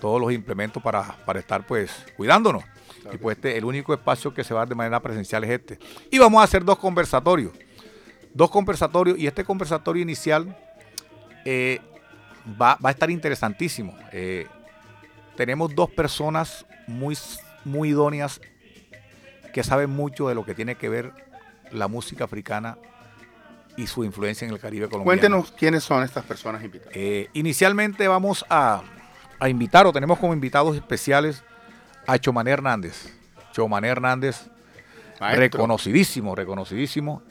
todos 0.00 0.20
los 0.20 0.32
implementos 0.32 0.82
para, 0.82 1.02
para 1.24 1.40
estar 1.40 1.66
pues 1.66 1.90
cuidándonos. 2.16 2.62
Y 3.10 3.16
pues 3.16 3.36
este, 3.36 3.56
el 3.56 3.64
único 3.64 3.94
espacio 3.94 4.32
que 4.32 4.44
se 4.44 4.54
va 4.54 4.60
a 4.60 4.62
dar 4.62 4.68
de 4.68 4.74
manera 4.74 5.00
presencial 5.00 5.44
es 5.44 5.50
este. 5.50 5.78
Y 6.10 6.18
vamos 6.18 6.40
a 6.40 6.44
hacer 6.44 6.64
dos 6.64 6.78
conversatorios. 6.78 7.52
Dos 8.34 8.50
conversatorios 8.50 9.18
y 9.18 9.26
este 9.26 9.44
conversatorio 9.44 10.02
inicial 10.02 10.56
eh, 11.44 11.80
va, 12.60 12.76
va 12.76 12.90
a 12.90 12.92
estar 12.92 13.10
interesantísimo. 13.10 13.96
Eh, 14.12 14.46
tenemos 15.36 15.74
dos 15.74 15.90
personas 15.90 16.66
muy, 16.86 17.16
muy 17.64 17.90
idóneas 17.90 18.40
que 19.52 19.62
saben 19.62 19.90
mucho 19.90 20.28
de 20.28 20.34
lo 20.34 20.44
que 20.44 20.54
tiene 20.54 20.76
que 20.76 20.88
ver 20.88 21.12
la 21.70 21.88
música 21.88 22.24
africana 22.24 22.78
y 23.76 23.86
su 23.86 24.04
influencia 24.04 24.46
en 24.46 24.52
el 24.52 24.60
Caribe 24.60 24.86
colombiano. 24.88 25.04
Cuéntenos 25.04 25.52
quiénes 25.52 25.84
son 25.84 26.02
estas 26.02 26.24
personas 26.24 26.62
invitadas. 26.62 26.94
Eh, 26.94 27.28
inicialmente 27.32 28.06
vamos 28.08 28.44
a, 28.48 28.82
a 29.38 29.48
invitar 29.48 29.86
o 29.86 29.92
tenemos 29.92 30.18
como 30.18 30.32
invitados 30.32 30.76
especiales 30.76 31.42
a 32.06 32.18
Chomané 32.18 32.50
Hernández. 32.50 33.12
Chomané 33.52 33.88
Hernández, 33.88 34.48
Maestro. 35.20 35.40
reconocidísimo, 35.40 36.34
reconocidísimo. 36.34 37.22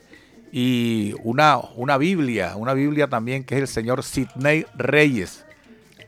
Y 0.52 1.16
una, 1.24 1.58
una 1.76 1.98
Biblia, 1.98 2.54
una 2.56 2.74
Biblia 2.74 3.08
también 3.08 3.44
que 3.44 3.56
es 3.56 3.62
el 3.62 3.68
señor 3.68 4.04
Sidney 4.04 4.66
Reyes. 4.76 5.46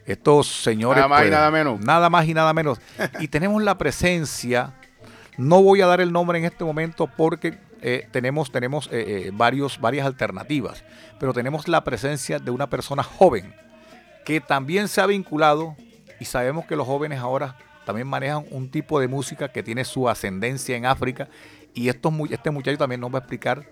Estos 0.06 0.48
señores. 0.48 0.98
Nada 0.98 1.08
más 1.08 1.20
y 1.20 1.24
pues, 1.24 1.32
nada 1.32 1.52
menos. 1.52 1.80
Nada 1.80 2.10
más 2.10 2.28
y 2.28 2.34
nada 2.34 2.54
menos. 2.54 2.80
y 3.20 3.28
tenemos 3.30 3.64
la 3.64 3.78
presencia, 3.78 4.74
no 5.38 5.62
voy 5.62 5.82
a 5.82 5.88
dar 5.88 6.02
el 6.02 6.12
nombre 6.12 6.38
en 6.38 6.46
este 6.46 6.64
momento 6.64 7.08
porque 7.08 7.58
eh, 7.82 8.08
tenemos, 8.12 8.52
tenemos 8.52 8.88
eh, 8.88 9.28
eh, 9.28 9.32
varios, 9.34 9.80
varias 9.80 10.06
alternativas, 10.06 10.84
pero 11.20 11.34
tenemos 11.34 11.68
la 11.68 11.84
presencia 11.84 12.40
de 12.40 12.52
una 12.52 12.70
persona 12.70 13.04
joven 13.04 13.54
que 14.26 14.40
también 14.42 14.88
se 14.88 15.02
ha 15.02 15.06
vinculado 15.06 15.76
y 16.20 16.26
sabemos 16.26 16.66
que 16.66 16.76
los 16.76 16.88
jóvenes 16.88 17.20
ahora 17.20 17.58
también 17.86 18.08
manejan 18.08 18.46
un 18.52 18.70
tipo 18.70 19.00
de 19.00 19.08
música 19.08 19.52
que 19.52 19.64
tiene 19.64 19.86
su 19.86 20.10
ascendencia 20.10 20.76
en 20.76 20.86
África 20.86 21.28
y 21.74 21.90
estos, 21.90 22.14
este 22.30 22.52
muchacho 22.52 22.78
también 22.78 23.02
nos 23.02 23.12
va 23.12 23.18
a 23.18 23.20
explicar 23.20 23.66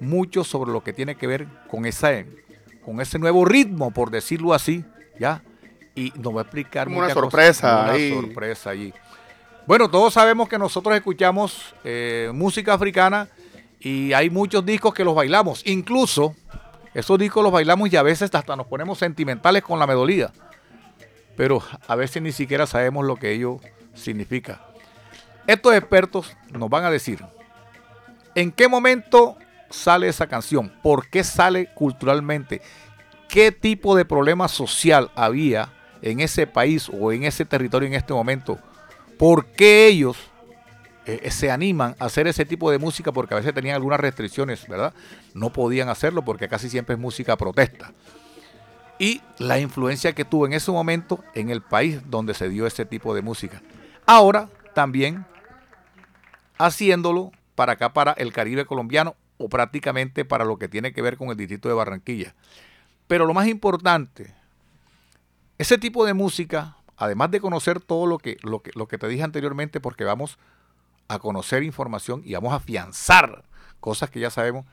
mucho 0.00 0.44
sobre 0.44 0.72
lo 0.72 0.82
que 0.82 0.92
tiene 0.92 1.14
que 1.16 1.26
ver 1.26 1.46
con, 1.68 1.84
esa, 1.84 2.10
con 2.84 3.00
ese 3.00 3.18
nuevo 3.18 3.44
ritmo, 3.44 3.90
por 3.90 4.10
decirlo 4.10 4.54
así, 4.54 4.84
¿ya? 5.18 5.42
Y 5.94 6.12
nos 6.16 6.34
va 6.34 6.40
a 6.40 6.42
explicar 6.42 6.86
Como 6.86 6.98
una 7.00 7.10
sorpresa 7.10 7.82
una 7.82 7.92
ahí. 7.92 8.12
sorpresa 8.12 8.70
allí. 8.70 8.94
Bueno, 9.66 9.90
todos 9.90 10.14
sabemos 10.14 10.48
que 10.48 10.58
nosotros 10.58 10.94
escuchamos 10.96 11.74
eh, 11.84 12.30
música 12.32 12.74
africana 12.74 13.28
y 13.78 14.12
hay 14.12 14.30
muchos 14.30 14.64
discos 14.64 14.94
que 14.94 15.04
los 15.04 15.14
bailamos. 15.14 15.62
Incluso 15.66 16.34
esos 16.94 17.18
discos 17.18 17.42
los 17.42 17.52
bailamos 17.52 17.92
y 17.92 17.96
a 17.96 18.02
veces 18.02 18.34
hasta 18.34 18.56
nos 18.56 18.66
ponemos 18.66 18.98
sentimentales 18.98 19.62
con 19.62 19.78
la 19.78 19.86
melodía. 19.86 20.32
Pero 21.40 21.62
a 21.88 21.96
veces 21.96 22.20
ni 22.20 22.32
siquiera 22.32 22.66
sabemos 22.66 23.06
lo 23.06 23.16
que 23.16 23.32
ello 23.32 23.60
significa. 23.94 24.60
Estos 25.46 25.74
expertos 25.74 26.36
nos 26.52 26.68
van 26.68 26.84
a 26.84 26.90
decir 26.90 27.24
en 28.34 28.52
qué 28.52 28.68
momento 28.68 29.38
sale 29.70 30.06
esa 30.08 30.26
canción, 30.26 30.70
por 30.82 31.08
qué 31.08 31.24
sale 31.24 31.70
culturalmente, 31.72 32.60
qué 33.26 33.52
tipo 33.52 33.96
de 33.96 34.04
problema 34.04 34.48
social 34.48 35.10
había 35.14 35.72
en 36.02 36.20
ese 36.20 36.46
país 36.46 36.90
o 36.92 37.10
en 37.10 37.24
ese 37.24 37.46
territorio 37.46 37.88
en 37.88 37.94
este 37.94 38.12
momento, 38.12 38.58
por 39.18 39.46
qué 39.46 39.86
ellos 39.86 40.18
eh, 41.06 41.30
se 41.30 41.50
animan 41.50 41.96
a 41.98 42.04
hacer 42.04 42.26
ese 42.26 42.44
tipo 42.44 42.70
de 42.70 42.76
música 42.76 43.12
porque 43.12 43.32
a 43.32 43.38
veces 43.38 43.54
tenían 43.54 43.76
algunas 43.76 43.98
restricciones, 43.98 44.68
¿verdad? 44.68 44.92
No 45.32 45.54
podían 45.54 45.88
hacerlo 45.88 46.22
porque 46.22 46.50
casi 46.50 46.68
siempre 46.68 46.96
es 46.96 47.00
música 47.00 47.34
protesta. 47.38 47.94
Y 49.00 49.22
la 49.38 49.58
influencia 49.58 50.12
que 50.12 50.26
tuvo 50.26 50.44
en 50.44 50.52
ese 50.52 50.70
momento 50.70 51.24
en 51.34 51.48
el 51.48 51.62
país 51.62 52.02
donde 52.10 52.34
se 52.34 52.50
dio 52.50 52.66
ese 52.66 52.84
tipo 52.84 53.14
de 53.14 53.22
música. 53.22 53.62
Ahora 54.04 54.50
también 54.74 55.24
haciéndolo 56.58 57.32
para 57.54 57.72
acá, 57.72 57.94
para 57.94 58.12
el 58.12 58.34
Caribe 58.34 58.66
colombiano 58.66 59.16
o 59.38 59.48
prácticamente 59.48 60.26
para 60.26 60.44
lo 60.44 60.58
que 60.58 60.68
tiene 60.68 60.92
que 60.92 61.00
ver 61.00 61.16
con 61.16 61.30
el 61.30 61.38
distrito 61.38 61.66
de 61.66 61.74
Barranquilla. 61.74 62.34
Pero 63.06 63.24
lo 63.24 63.32
más 63.32 63.48
importante, 63.48 64.34
ese 65.56 65.78
tipo 65.78 66.04
de 66.04 66.12
música, 66.12 66.76
además 66.98 67.30
de 67.30 67.40
conocer 67.40 67.80
todo 67.80 68.06
lo 68.06 68.18
que, 68.18 68.36
lo 68.42 68.60
que, 68.60 68.70
lo 68.74 68.86
que 68.86 68.98
te 68.98 69.08
dije 69.08 69.22
anteriormente, 69.22 69.80
porque 69.80 70.04
vamos 70.04 70.38
a 71.08 71.18
conocer 71.18 71.62
información 71.62 72.20
y 72.26 72.34
vamos 72.34 72.52
a 72.52 72.56
afianzar 72.56 73.44
cosas 73.80 74.10
que 74.10 74.20
ya 74.20 74.28
sabemos, 74.28 74.66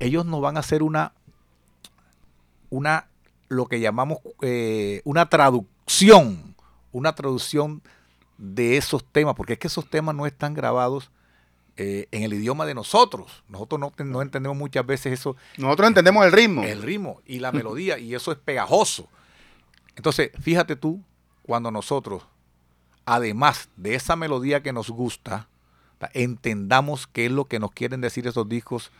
ellos 0.00 0.26
nos 0.26 0.42
van 0.42 0.58
a 0.58 0.60
hacer 0.60 0.82
una, 0.82 1.14
una 2.68 3.06
lo 3.52 3.66
que 3.66 3.80
llamamos 3.80 4.18
eh, 4.40 5.00
una 5.04 5.28
traducción, 5.28 6.54
una 6.92 7.14
traducción 7.14 7.82
de 8.38 8.76
esos 8.76 9.04
temas, 9.04 9.34
porque 9.36 9.54
es 9.54 9.58
que 9.58 9.66
esos 9.68 9.88
temas 9.88 10.14
no 10.14 10.26
están 10.26 10.54
grabados 10.54 11.10
eh, 11.76 12.06
en 12.10 12.22
el 12.22 12.34
idioma 12.34 12.66
de 12.66 12.74
nosotros. 12.74 13.42
Nosotros 13.48 13.80
no, 13.80 13.90
te- 13.90 14.04
no 14.04 14.20
entendemos 14.22 14.56
muchas 14.58 14.84
veces 14.84 15.12
eso. 15.20 15.36
Nosotros 15.56 15.88
entendemos 15.88 16.24
el 16.26 16.32
ritmo. 16.32 16.62
El 16.64 16.82
ritmo 16.82 17.20
y 17.26 17.38
la 17.38 17.52
melodía, 17.52 17.98
y 17.98 18.14
eso 18.14 18.32
es 18.32 18.38
pegajoso. 18.38 19.08
Entonces, 19.96 20.30
fíjate 20.40 20.76
tú, 20.76 21.00
cuando 21.42 21.70
nosotros, 21.70 22.24
además 23.04 23.68
de 23.76 23.94
esa 23.94 24.16
melodía 24.16 24.62
que 24.62 24.72
nos 24.72 24.90
gusta, 24.90 25.48
ta- 25.98 26.10
entendamos 26.14 27.06
qué 27.06 27.26
es 27.26 27.32
lo 27.32 27.44
que 27.46 27.58
nos 27.58 27.70
quieren 27.72 28.00
decir 28.00 28.26
esos 28.26 28.48
discos 28.48 28.90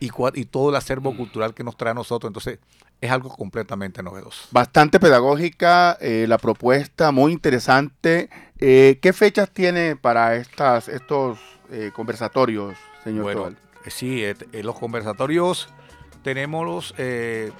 y, 0.00 0.10
y 0.34 0.44
todo 0.46 0.70
el 0.70 0.76
acervo 0.76 1.16
cultural 1.16 1.54
que 1.54 1.64
nos 1.64 1.76
trae 1.76 1.92
a 1.92 1.94
nosotros, 1.94 2.28
entonces 2.28 2.58
es 3.00 3.10
algo 3.10 3.30
completamente 3.30 4.02
novedoso. 4.02 4.48
Bastante 4.50 4.98
pedagógica 5.00 5.96
eh, 6.00 6.26
la 6.28 6.38
propuesta, 6.38 7.12
muy 7.12 7.32
interesante. 7.32 8.30
Eh, 8.58 8.98
¿Qué 9.02 9.12
fechas 9.12 9.50
tiene 9.50 9.96
para 9.96 10.36
estas, 10.36 10.88
estos 10.88 11.38
eh, 11.70 11.90
conversatorios, 11.94 12.76
señor 13.02 13.24
Bueno, 13.24 13.40
Tobal? 13.40 13.58
sí, 13.88 14.22
los 14.52 14.78
conversatorios 14.78 15.68
tenemos 16.22 16.64
los 16.64 16.94
eh, 16.96 17.52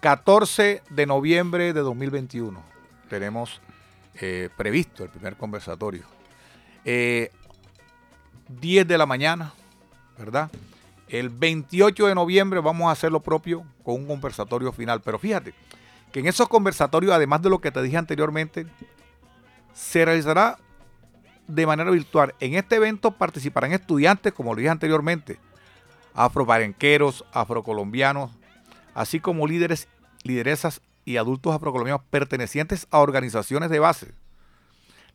14 0.00 0.82
de 0.88 1.06
noviembre 1.06 1.72
de 1.72 1.80
2021. 1.80 2.62
Tenemos 3.08 3.60
previsto 4.56 5.02
el 5.02 5.08
primer 5.08 5.36
conversatorio. 5.36 6.04
Eh, 6.84 7.30
10 8.48 8.88
de 8.88 8.98
la 8.98 9.06
mañana, 9.06 9.52
¿verdad? 10.18 10.50
El 11.10 11.28
28 11.28 12.06
de 12.06 12.14
noviembre 12.14 12.60
vamos 12.60 12.88
a 12.88 12.92
hacer 12.92 13.10
lo 13.10 13.20
propio 13.20 13.64
con 13.82 13.96
un 13.96 14.06
conversatorio 14.06 14.70
final. 14.70 15.00
Pero 15.00 15.18
fíjate 15.18 15.54
que 16.12 16.20
en 16.20 16.28
esos 16.28 16.48
conversatorios, 16.48 17.12
además 17.12 17.42
de 17.42 17.50
lo 17.50 17.60
que 17.60 17.72
te 17.72 17.82
dije 17.82 17.96
anteriormente, 17.96 18.66
se 19.74 20.04
realizará 20.04 20.56
de 21.48 21.66
manera 21.66 21.90
virtual. 21.90 22.34
En 22.38 22.54
este 22.54 22.76
evento 22.76 23.10
participarán 23.10 23.72
estudiantes, 23.72 24.32
como 24.32 24.54
lo 24.54 24.58
dije 24.58 24.70
anteriormente, 24.70 25.40
afrobarenqueros, 26.14 27.24
afrocolombianos, 27.32 28.30
así 28.94 29.18
como 29.18 29.48
líderes, 29.48 29.88
lideresas 30.22 30.80
y 31.04 31.16
adultos 31.16 31.52
afrocolombianos 31.52 32.02
pertenecientes 32.08 32.86
a 32.92 33.00
organizaciones 33.00 33.68
de 33.70 33.80
base. 33.80 34.12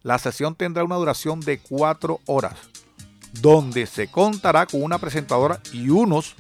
La 0.04 0.20
sesión 0.20 0.56
tendrá 0.56 0.84
una 0.84 0.96
duración 0.98 1.40
de 1.40 1.58
cuatro 1.58 2.20
horas, 2.26 2.56
donde 3.42 3.86
se 3.86 4.08
contará 4.08 4.66
con 4.66 4.82
una 4.84 4.98
presentadora 5.00 5.60
y 5.74 5.90
unos 5.90 6.36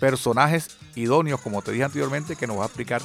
personajes 0.00 0.68
idóneos, 0.94 1.40
como 1.40 1.62
te 1.62 1.72
dije 1.72 1.84
anteriormente, 1.84 2.36
que 2.36 2.46
nos 2.46 2.58
va 2.58 2.62
a 2.64 2.66
explicar 2.66 3.02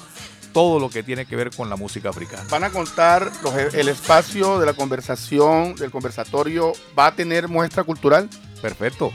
todo 0.54 0.80
lo 0.80 0.90
que 0.90 1.04
tiene 1.04 1.26
que 1.26 1.36
ver 1.36 1.56
con 1.56 1.70
la 1.70 1.76
música 1.76 2.10
africana. 2.10 2.44
Van 2.50 2.64
a 2.64 2.72
contar 2.72 3.32
los- 3.44 3.74
el 3.74 3.88
espacio 3.88 4.60
de 4.60 4.66
la 4.66 4.74
conversación, 4.74 5.76
del 5.76 5.92
conversatorio, 5.92 6.74
va 6.98 7.08
a 7.08 7.16
tener 7.16 7.48
muestra 7.48 7.84
cultural. 7.84 8.28
Perfecto. 8.62 9.12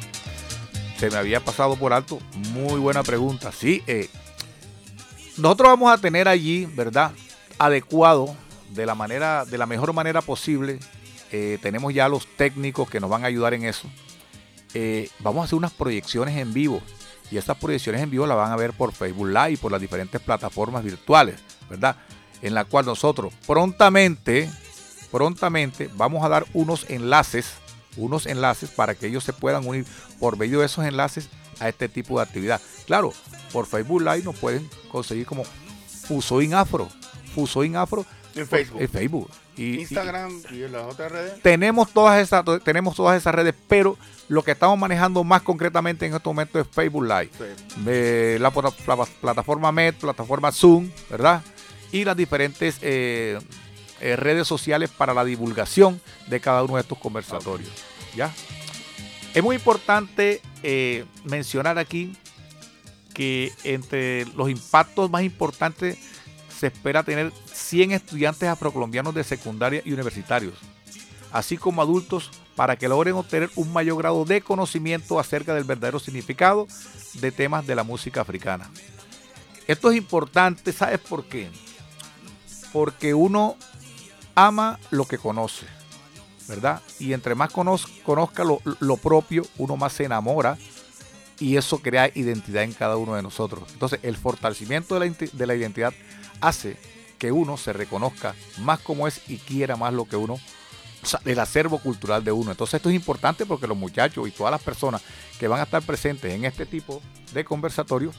Se 0.98 1.10
me 1.10 1.16
había 1.16 1.44
pasado 1.44 1.76
por 1.76 1.92
alto. 1.92 2.20
Muy 2.52 2.78
buena 2.78 3.02
pregunta. 3.02 3.50
Sí, 3.52 3.82
eh, 3.88 4.08
nosotros 5.36 5.68
vamos 5.70 5.92
a 5.92 5.98
tener 5.98 6.28
allí, 6.28 6.66
¿verdad? 6.66 7.10
Adecuado 7.58 8.34
de 8.70 8.86
la 8.86 8.94
manera, 8.94 9.44
de 9.44 9.58
la 9.58 9.66
mejor 9.66 9.92
manera 9.92 10.20
posible. 10.22 10.78
Eh, 11.36 11.58
tenemos 11.60 11.92
ya 11.92 12.08
los 12.08 12.28
técnicos 12.36 12.88
que 12.88 13.00
nos 13.00 13.10
van 13.10 13.24
a 13.24 13.26
ayudar 13.26 13.54
en 13.54 13.64
eso. 13.64 13.88
Eh, 14.72 15.10
vamos 15.18 15.40
a 15.40 15.44
hacer 15.46 15.56
unas 15.56 15.72
proyecciones 15.72 16.36
en 16.36 16.54
vivo. 16.54 16.80
Y 17.28 17.38
estas 17.38 17.58
proyecciones 17.58 18.02
en 18.02 18.10
vivo 18.10 18.24
las 18.24 18.36
van 18.36 18.52
a 18.52 18.56
ver 18.56 18.72
por 18.72 18.92
Facebook 18.92 19.26
Live 19.26 19.50
y 19.50 19.56
por 19.56 19.72
las 19.72 19.80
diferentes 19.80 20.20
plataformas 20.20 20.84
virtuales, 20.84 21.40
¿verdad? 21.68 21.96
En 22.40 22.54
la 22.54 22.64
cual 22.64 22.86
nosotros 22.86 23.34
prontamente, 23.48 24.48
prontamente 25.10 25.90
vamos 25.96 26.24
a 26.24 26.28
dar 26.28 26.46
unos 26.54 26.88
enlaces, 26.88 27.54
unos 27.96 28.26
enlaces 28.26 28.70
para 28.70 28.94
que 28.94 29.08
ellos 29.08 29.24
se 29.24 29.32
puedan 29.32 29.66
unir 29.66 29.84
por 30.20 30.38
medio 30.38 30.60
de 30.60 30.66
esos 30.66 30.84
enlaces 30.84 31.28
a 31.58 31.68
este 31.68 31.88
tipo 31.88 32.18
de 32.18 32.26
actividad. 32.26 32.60
Claro, 32.86 33.12
por 33.52 33.66
Facebook 33.66 34.02
Live 34.02 34.22
nos 34.22 34.36
pueden 34.36 34.70
conseguir 34.88 35.26
como 35.26 35.42
Fusoin 36.06 36.54
Afro, 36.54 36.88
Fusoin 37.34 37.74
Afro 37.74 38.06
En 38.36 38.46
Facebook. 38.46 38.80
En 38.80 38.88
Facebook. 38.88 39.30
Y, 39.56 39.80
Instagram 39.80 40.32
y 40.50 40.58
las 40.68 40.82
otras 40.84 41.12
redes. 41.12 41.40
tenemos 41.42 41.92
todas 41.92 42.20
esas 42.20 42.44
tenemos 42.64 42.96
todas 42.96 43.16
esas 43.16 43.32
redes 43.32 43.54
pero 43.68 43.96
lo 44.28 44.42
que 44.42 44.50
estamos 44.50 44.76
manejando 44.76 45.22
más 45.22 45.42
concretamente 45.42 46.06
en 46.06 46.14
este 46.14 46.28
momento 46.28 46.58
es 46.58 46.66
Facebook 46.66 47.04
Live. 47.04 47.30
Eh, 47.86 48.38
la, 48.40 48.50
pla- 48.50 48.72
plataforma 49.20 49.70
Met 49.70 49.96
plataforma 49.96 50.50
Zoom 50.50 50.90
verdad 51.08 51.42
y 51.92 52.04
las 52.04 52.16
diferentes 52.16 52.78
eh, 52.82 53.38
eh, 54.00 54.16
redes 54.16 54.48
sociales 54.48 54.90
para 54.90 55.14
la 55.14 55.24
divulgación 55.24 56.00
de 56.26 56.40
cada 56.40 56.64
uno 56.64 56.74
de 56.74 56.80
estos 56.80 56.98
conversatorios. 56.98 57.70
Ya 58.16 58.32
es 59.34 59.42
muy 59.42 59.56
importante 59.56 60.40
eh, 60.62 61.04
mencionar 61.24 61.78
aquí 61.78 62.12
que 63.12 63.52
entre 63.62 64.24
los 64.36 64.50
impactos 64.50 65.08
más 65.10 65.22
importantes 65.22 65.98
se 66.48 66.68
espera 66.68 67.02
tener 67.04 67.32
100 67.64 67.92
estudiantes 67.92 68.48
afrocolombianos 68.48 69.14
de 69.14 69.24
secundaria 69.24 69.82
y 69.84 69.92
universitarios, 69.92 70.54
así 71.32 71.56
como 71.56 71.82
adultos 71.82 72.30
para 72.56 72.76
que 72.76 72.88
logren 72.88 73.14
obtener 73.14 73.50
un 73.56 73.72
mayor 73.72 73.98
grado 73.98 74.24
de 74.24 74.40
conocimiento 74.40 75.18
acerca 75.18 75.54
del 75.54 75.64
verdadero 75.64 75.98
significado 75.98 76.68
de 77.14 77.32
temas 77.32 77.66
de 77.66 77.74
la 77.74 77.82
música 77.82 78.20
africana. 78.20 78.70
Esto 79.66 79.90
es 79.90 79.96
importante, 79.96 80.72
¿sabes 80.72 81.00
por 81.00 81.24
qué? 81.24 81.48
Porque 82.72 83.14
uno 83.14 83.56
ama 84.34 84.78
lo 84.90 85.06
que 85.06 85.18
conoce, 85.18 85.66
¿verdad? 86.48 86.82
Y 86.98 87.12
entre 87.12 87.34
más 87.34 87.50
conoz- 87.50 87.88
conozca 88.02 88.44
lo, 88.44 88.96
propio, 88.98 89.46
uno 89.58 89.76
más 89.76 89.94
se 89.94 90.04
enamora 90.04 90.58
y 91.40 91.56
eso 91.56 91.78
crea 91.80 92.10
identidad 92.14 92.62
en 92.62 92.72
cada 92.72 92.96
uno 92.96 93.14
de 93.14 93.22
nosotros. 93.22 93.64
Entonces, 93.72 94.00
el 94.02 94.16
fortalecimiento 94.16 94.98
de 94.98 95.46
la 95.46 95.54
identidad 95.54 95.92
hace 96.40 96.76
que 97.18 97.32
uno 97.32 97.56
se 97.56 97.72
reconozca 97.72 98.34
más 98.58 98.80
como 98.80 99.08
es 99.08 99.20
y 99.28 99.38
quiera 99.38 99.76
más 99.76 99.92
lo 99.92 100.06
que 100.06 100.16
uno, 100.16 100.34
o 100.34 101.18
el 101.24 101.38
acervo 101.38 101.78
cultural 101.78 102.24
de 102.24 102.32
uno. 102.32 102.50
Entonces, 102.50 102.74
esto 102.74 102.88
es 102.88 102.94
importante 102.94 103.46
porque 103.46 103.66
los 103.66 103.76
muchachos 103.76 104.26
y 104.26 104.30
todas 104.30 104.50
las 104.50 104.62
personas 104.62 105.02
que 105.38 105.48
van 105.48 105.60
a 105.60 105.64
estar 105.64 105.82
presentes 105.82 106.32
en 106.32 106.44
este 106.44 106.66
tipo 106.66 107.02
de 107.32 107.44
conversatorio 107.44 108.12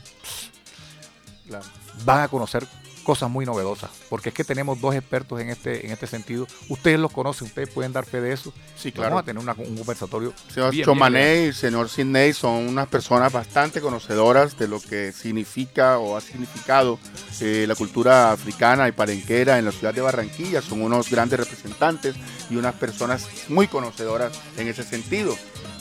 van 2.04 2.22
a 2.22 2.28
conocer 2.28 2.68
cosas 3.06 3.30
muy 3.30 3.45
novedosas, 3.45 3.89
porque 4.10 4.30
es 4.30 4.36
que 4.36 4.43
tenemos 4.43 4.82
dos 4.82 4.93
expertos 4.95 5.39
en 5.39 5.49
este 5.49 5.86
en 5.86 5.91
este 5.93 6.08
sentido. 6.08 6.45
Ustedes 6.68 6.99
los 6.99 7.12
conocen, 7.14 7.47
ustedes 7.47 7.70
pueden 7.70 7.93
dar 7.93 8.06
fe 8.06 8.20
de 8.20 8.34
eso. 8.34 8.51
Sí, 8.78 8.91
claro. 8.91 9.12
Vamos 9.12 9.24
a 9.24 9.26
tener 9.26 9.41
una- 9.41 9.53
un 9.53 9.78
conversatorio. 9.78 10.34
Señor 10.53 10.72
bien, 10.72 10.80
bien 10.80 10.86
Chomané 10.86 11.45
y 11.45 11.53
señor 11.53 11.88
Sidney 11.88 12.34
son 12.34 12.68
unas 12.68 12.88
personas 12.88 13.32
bastante 13.32 13.80
conocedoras 13.80 14.58
de 14.60 14.68
lo 14.68 14.82
que 14.82 15.14
significa 15.14 15.99
o 15.99 16.18
ha 16.18 16.22
significado 16.22 16.99
eh, 17.39 17.66
la 17.68 17.76
cultura 17.76 18.32
africana 18.34 18.88
y 18.88 18.91
palenquera 18.91 19.58
en 19.60 19.66
la 19.66 19.72
ciudad 19.72 19.93
de 19.93 20.01
Barranquilla. 20.01 20.62
Son 20.62 20.82
unos 20.82 21.10
grandes 21.10 21.39
representantes 21.39 22.16
y 22.49 22.56
unas 22.58 22.74
personas 22.76 23.28
muy 23.47 23.68
conocedoras 23.68 24.32
en 24.58 24.68
ese 24.68 24.84
sentido. 24.84 25.38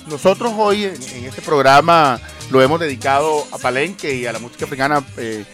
Nosotros 0.06 0.52
hoy 0.56 0.84
en, 0.84 1.02
en 1.02 1.24
este 1.24 1.40
programa 1.40 2.20
lo 2.50 2.60
hemos 2.60 2.78
dedicado 2.78 3.46
a 3.52 3.56
Palenque 3.58 4.14
y 4.14 4.26
a 4.26 4.32
la 4.32 4.38
música 4.38 4.66
africana. 4.66 5.02
eh, 5.16 5.44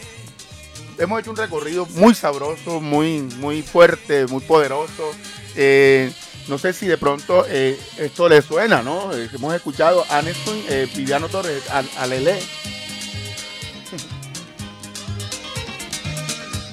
hemos 1.01 1.19
hecho 1.21 1.31
un 1.31 1.37
recorrido 1.37 1.87
muy 1.87 2.15
sabroso, 2.15 2.81
muy, 2.81 3.21
muy 3.39 3.63
fuerte, 3.63 4.27
muy 4.27 4.41
poderoso. 4.43 5.11
Eh, 5.57 6.13
no 6.47 6.59
sé 6.59 6.73
si 6.73 6.87
de 6.87 6.99
pronto 6.99 7.45
eh, 7.49 7.79
esto 7.99 8.29
le 8.29 8.43
suena, 8.43 8.83
¿no? 8.83 9.13
Eh, 9.15 9.29
hemos 9.33 9.55
escuchado 9.55 10.05
a 10.09 10.19
Aniston, 10.19 10.63
eh, 10.69 10.89
Viviano 10.95 11.29
Torres, 11.29 11.63
a, 11.71 11.83
a 12.03 12.07
Lele. 12.07 12.41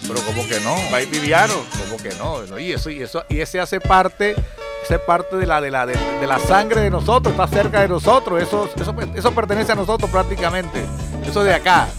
Pero 0.07 0.21
como 0.21 0.47
que 0.47 0.59
no. 0.61 0.75
Va 0.93 0.99
Viviano. 0.99 1.53
Como 1.83 1.97
que 1.97 2.09
no. 2.15 2.59
Y 2.59 2.71
eso, 2.71 2.89
y 2.89 3.01
eso, 3.01 3.23
y 3.29 3.41
ese 3.41 3.59
hace 3.59 3.81
parte, 3.81 4.35
hace 4.83 4.99
parte 4.99 5.35
de 5.35 5.45
la, 5.45 5.59
de 5.59 5.69
la, 5.69 5.85
de, 5.85 5.97
de 6.19 6.27
la 6.27 6.39
sangre 6.39 6.81
de 6.81 6.89
nosotros, 6.89 7.33
está 7.33 7.47
cerca 7.47 7.81
de 7.81 7.89
nosotros. 7.89 8.41
Eso, 8.41 8.69
eso, 8.79 8.95
eso 9.15 9.31
pertenece 9.33 9.73
a 9.73 9.75
nosotros 9.75 10.09
prácticamente. 10.09 10.85
Eso 11.25 11.43
de 11.43 11.53
acá. 11.53 11.89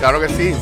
Claro 0.00 0.20
que 0.20 0.28
sí. 0.28 0.54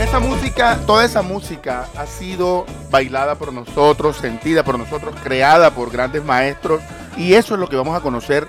Esa 0.00 0.18
música, 0.20 0.78
toda 0.86 1.04
esa 1.04 1.22
música 1.22 1.86
ha 1.96 2.06
sido 2.06 2.66
bailada 2.90 3.36
por 3.36 3.52
nosotros, 3.52 4.16
sentida 4.16 4.64
por 4.64 4.78
nosotros, 4.78 5.14
creada 5.22 5.70
por 5.74 5.90
grandes 5.90 6.24
maestros 6.24 6.82
y 7.16 7.34
eso 7.34 7.54
es 7.54 7.60
lo 7.60 7.68
que 7.68 7.76
vamos 7.76 7.96
a 7.96 8.00
conocer 8.00 8.48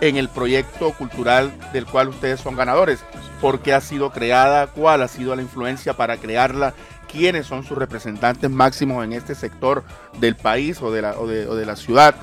en 0.00 0.16
el 0.16 0.28
proyecto 0.28 0.92
cultural 0.92 1.52
del 1.72 1.84
cual 1.86 2.08
ustedes 2.08 2.40
son 2.40 2.56
ganadores. 2.56 3.04
¿Por 3.40 3.60
qué 3.60 3.74
ha 3.74 3.80
sido 3.80 4.10
creada? 4.10 4.68
¿Cuál 4.68 5.02
ha 5.02 5.08
sido 5.08 5.36
la 5.36 5.42
influencia 5.42 5.94
para 5.94 6.16
crearla? 6.16 6.74
¿Quiénes 7.10 7.46
son 7.46 7.64
sus 7.64 7.76
representantes 7.76 8.50
máximos 8.50 9.04
en 9.04 9.12
este 9.12 9.34
sector 9.34 9.84
del 10.18 10.36
país 10.36 10.80
o 10.80 10.90
de 10.90 11.66
la 11.66 11.76
ciudad? 11.76 12.14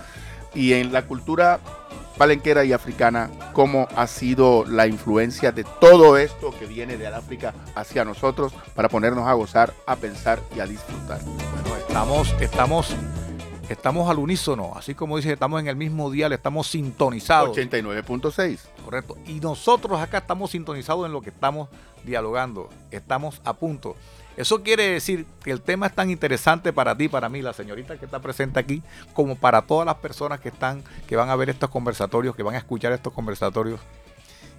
Y 0.56 0.74
en 0.74 0.92
la 0.92 1.04
cultura 1.04 1.60
palenquera 2.18 2.64
y 2.64 2.74
africana, 2.74 3.30
cómo 3.54 3.88
ha 3.96 4.08
sido 4.08 4.66
la 4.66 4.88
influencia 4.88 5.52
de 5.52 5.64
todo 5.64 6.18
esto 6.18 6.54
que 6.58 6.66
viene 6.66 6.98
de 6.98 7.08
África 7.08 7.54
hacia 7.76 8.06
nosotros 8.06 8.54
para 8.76 8.90
ponernos 8.90 9.28
a 9.28 9.34
gozar, 9.34 9.74
a 9.86 9.96
pensar 9.96 10.40
y 10.56 10.60
a 10.60 10.66
disfrutar. 10.66 11.22
Bueno, 11.24 11.76
estamos, 11.78 12.36
estamos, 12.40 12.96
estamos 13.70 14.10
al 14.10 14.20
unísono, 14.20 14.74
así 14.76 14.96
como 14.96 15.18
dice, 15.18 15.34
estamos 15.34 15.60
en 15.62 15.68
el 15.68 15.76
mismo 15.76 16.12
dial, 16.12 16.34
estamos 16.34 16.68
sintonizados. 16.68 17.58
89.6. 17.58 18.60
Correcto. 18.84 19.18
Y 19.26 19.40
nosotros 19.40 20.00
acá 20.00 20.20
estamos 20.20 20.52
sintonizados 20.52 21.06
en 21.06 21.14
lo 21.14 21.22
que 21.22 21.30
estamos 21.30 21.70
dialogando. 22.04 22.70
Estamos 22.92 23.42
a 23.46 23.54
punto. 23.54 23.96
Eso 24.36 24.64
quiere 24.64 24.90
decir 24.90 25.26
que 25.44 25.52
el 25.52 25.62
tema 25.62 25.88
es 25.88 25.94
tan 25.94 26.10
interesante 26.10 26.74
para 26.74 26.96
ti, 26.98 27.08
para 27.08 27.30
mí, 27.30 27.42
la 27.42 27.54
señorita 27.54 27.98
que 27.98 28.06
está 28.06 28.20
presente 28.20 28.60
aquí, 28.60 28.82
como 29.14 29.36
para 29.36 29.62
todas 29.62 29.86
las 29.86 29.96
personas 29.96 30.40
que 30.40 30.50
están, 30.50 30.84
que 31.08 31.16
van 31.16 31.30
a 31.30 31.36
ver 31.36 31.50
estos 31.50 31.70
conversatorios, 31.70 32.36
que 32.36 32.44
van 32.44 32.56
a 32.56 32.58
escuchar 32.58 32.92
estos 32.94 33.14
conversatorios 33.14 33.80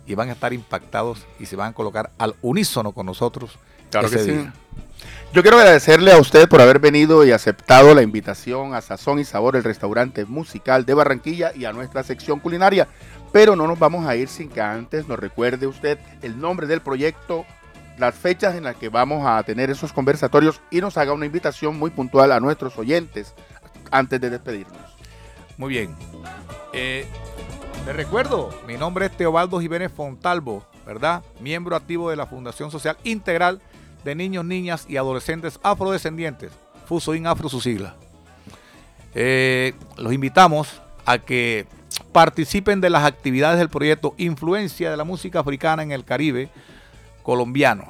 y 0.06 0.14
van 0.14 0.28
a 0.28 0.32
estar 0.32 0.52
impactados 0.52 1.26
y 1.38 1.46
se 1.46 1.56
van 1.56 1.70
a 1.70 1.72
colocar 1.72 2.10
al 2.18 2.34
unísono 2.42 2.92
con 2.92 3.06
nosotros. 3.06 3.58
Claro 3.90 4.10
que 4.10 4.18
sí. 4.18 4.48
Yo 5.32 5.42
quiero 5.42 5.58
agradecerle 5.58 6.12
a 6.12 6.18
usted 6.18 6.48
por 6.48 6.60
haber 6.60 6.78
venido 6.78 7.24
y 7.24 7.32
aceptado 7.32 7.94
la 7.94 8.02
invitación 8.02 8.74
a 8.74 8.80
Sazón 8.80 9.18
y 9.18 9.24
Sabor, 9.24 9.56
el 9.56 9.64
restaurante 9.64 10.24
musical 10.24 10.84
de 10.84 10.94
Barranquilla 10.94 11.52
y 11.54 11.64
a 11.64 11.72
nuestra 11.72 12.02
sección 12.02 12.38
culinaria. 12.38 12.86
Pero 13.32 13.56
no 13.56 13.66
nos 13.66 13.78
vamos 13.78 14.06
a 14.06 14.14
ir 14.14 14.28
sin 14.28 14.48
que 14.48 14.60
antes 14.60 15.08
nos 15.08 15.18
recuerde 15.18 15.66
usted 15.66 15.98
el 16.22 16.38
nombre 16.38 16.68
del 16.68 16.80
proyecto, 16.80 17.44
las 17.98 18.14
fechas 18.14 18.54
en 18.54 18.64
las 18.64 18.76
que 18.76 18.88
vamos 18.88 19.24
a 19.26 19.42
tener 19.42 19.70
esos 19.70 19.92
conversatorios 19.92 20.60
y 20.70 20.80
nos 20.80 20.96
haga 20.96 21.12
una 21.12 21.26
invitación 21.26 21.78
muy 21.78 21.90
puntual 21.90 22.32
a 22.32 22.40
nuestros 22.40 22.76
oyentes 22.78 23.34
antes 23.90 24.20
de 24.20 24.30
despedirnos. 24.30 24.78
Muy 25.56 25.70
bien. 25.70 25.94
Eh, 26.72 27.06
les 27.86 27.96
recuerdo, 27.96 28.50
mi 28.66 28.76
nombre 28.76 29.06
es 29.06 29.16
Teobaldo 29.16 29.60
Jiménez 29.60 29.92
Fontalvo, 29.92 30.64
¿verdad? 30.86 31.22
Miembro 31.40 31.76
activo 31.76 32.10
de 32.10 32.16
la 32.16 32.26
Fundación 32.26 32.70
Social 32.70 32.96
Integral 33.04 33.60
de 34.04 34.14
Niños, 34.14 34.44
Niñas 34.44 34.86
y 34.88 34.96
Adolescentes 34.96 35.60
Afrodescendientes, 35.62 36.52
FUSOIN 36.86 37.26
Afro 37.26 37.48
su 37.48 37.60
sigla. 37.60 37.94
Eh, 39.14 39.74
los 39.96 40.12
invitamos 40.12 40.80
a 41.06 41.18
que 41.18 41.66
participen 42.12 42.80
de 42.80 42.90
las 42.90 43.04
actividades 43.04 43.58
del 43.58 43.68
proyecto 43.68 44.14
Influencia 44.16 44.90
de 44.90 44.96
la 44.96 45.04
Música 45.04 45.40
Africana 45.40 45.82
en 45.82 45.92
el 45.92 46.04
Caribe 46.04 46.48
colombiano. 47.24 47.88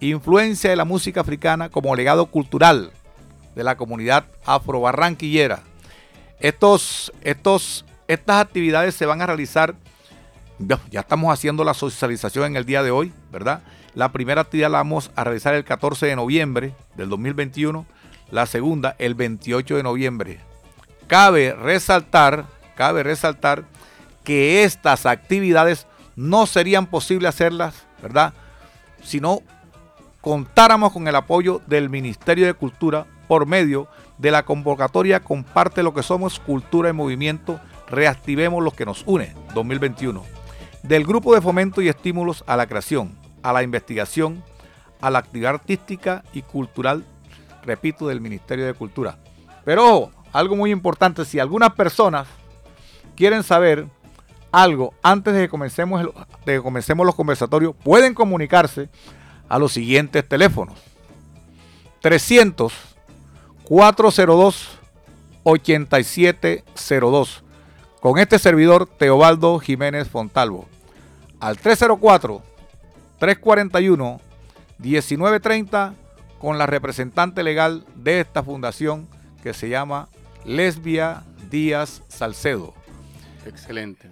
Influencia 0.00 0.68
de 0.68 0.76
la 0.76 0.84
música 0.84 1.22
africana 1.22 1.70
como 1.70 1.96
legado 1.96 2.26
cultural 2.26 2.92
de 3.54 3.64
la 3.64 3.76
comunidad 3.76 4.26
afro-barranquillera. 4.44 5.60
Estos, 6.40 7.12
estos, 7.22 7.86
estas 8.08 8.42
actividades 8.42 8.94
se 8.94 9.06
van 9.06 9.22
a 9.22 9.26
realizar, 9.26 9.74
ya 10.58 11.00
estamos 11.00 11.32
haciendo 11.32 11.64
la 11.64 11.72
socialización 11.72 12.46
en 12.46 12.56
el 12.56 12.66
día 12.66 12.82
de 12.82 12.90
hoy, 12.90 13.12
¿verdad? 13.30 13.62
La 13.94 14.10
primera 14.10 14.40
actividad 14.40 14.70
la 14.70 14.78
vamos 14.78 15.10
a 15.14 15.24
realizar 15.24 15.54
el 15.54 15.64
14 15.64 16.06
de 16.06 16.16
noviembre 16.16 16.74
del 16.96 17.08
2021, 17.08 17.86
la 18.30 18.46
segunda 18.46 18.96
el 18.98 19.14
28 19.14 19.76
de 19.76 19.82
noviembre. 19.82 20.40
Cabe 21.06 21.52
resaltar, 21.52 22.46
cabe 22.74 23.02
resaltar 23.02 23.64
que 24.24 24.64
estas 24.64 25.06
actividades 25.06 25.86
no 26.16 26.46
serían 26.46 26.86
posible 26.86 27.28
hacerlas, 27.28 27.86
¿verdad? 28.02 28.32
Si 29.02 29.20
no 29.20 29.40
contáramos 30.20 30.92
con 30.92 31.08
el 31.08 31.16
apoyo 31.16 31.60
del 31.66 31.90
Ministerio 31.90 32.46
de 32.46 32.54
Cultura 32.54 33.06
por 33.28 33.46
medio 33.46 33.88
de 34.18 34.30
la 34.30 34.44
convocatoria 34.44 35.20
Comparte 35.20 35.82
lo 35.82 35.94
que 35.94 36.02
somos, 36.02 36.38
cultura 36.38 36.90
y 36.90 36.92
movimiento, 36.92 37.60
reactivemos 37.88 38.62
lo 38.62 38.70
que 38.70 38.86
nos 38.86 39.02
une 39.06 39.34
2021. 39.54 40.22
Del 40.82 41.04
grupo 41.04 41.34
de 41.34 41.40
fomento 41.40 41.82
y 41.82 41.88
estímulos 41.88 42.44
a 42.46 42.56
la 42.56 42.66
creación, 42.66 43.16
a 43.42 43.52
la 43.52 43.62
investigación, 43.62 44.42
a 45.00 45.10
la 45.10 45.18
actividad 45.18 45.54
artística 45.54 46.24
y 46.32 46.42
cultural, 46.42 47.04
repito, 47.64 48.08
del 48.08 48.20
Ministerio 48.20 48.66
de 48.66 48.74
Cultura. 48.74 49.18
Pero 49.64 49.84
ojo, 49.84 50.12
algo 50.32 50.56
muy 50.56 50.70
importante, 50.70 51.24
si 51.24 51.38
algunas 51.38 51.72
personas 51.72 52.26
quieren 53.16 53.42
saber 53.42 53.86
algo 54.52 54.94
antes 55.02 55.34
de 55.34 55.40
que 55.40 55.48
comencemos, 55.48 56.00
el- 56.02 56.12
de 56.46 56.54
que 56.56 56.62
comencemos 56.62 57.04
los 57.06 57.14
conversatorios, 57.14 57.74
pueden 57.82 58.14
comunicarse 58.14 58.88
a 59.48 59.58
los 59.58 59.72
siguientes 59.72 60.28
teléfonos. 60.28 60.78
300 62.00 62.72
402 63.64 64.78
8702 65.44 67.42
con 68.00 68.18
este 68.18 68.38
servidor 68.38 68.86
Teobaldo 68.86 69.58
Jiménez 69.60 70.08
Fontalvo 70.08 70.66
al 71.40 71.58
304 71.58 72.42
341 73.18 74.20
1930 74.78 75.94
con 76.38 76.58
la 76.58 76.66
representante 76.66 77.42
legal 77.44 77.84
de 77.94 78.20
esta 78.20 78.42
fundación 78.42 79.06
que 79.42 79.54
se 79.54 79.68
llama 79.68 80.08
Lesbia 80.44 81.22
Díaz 81.50 82.02
Salcedo. 82.08 82.74
Excelente. 83.46 84.08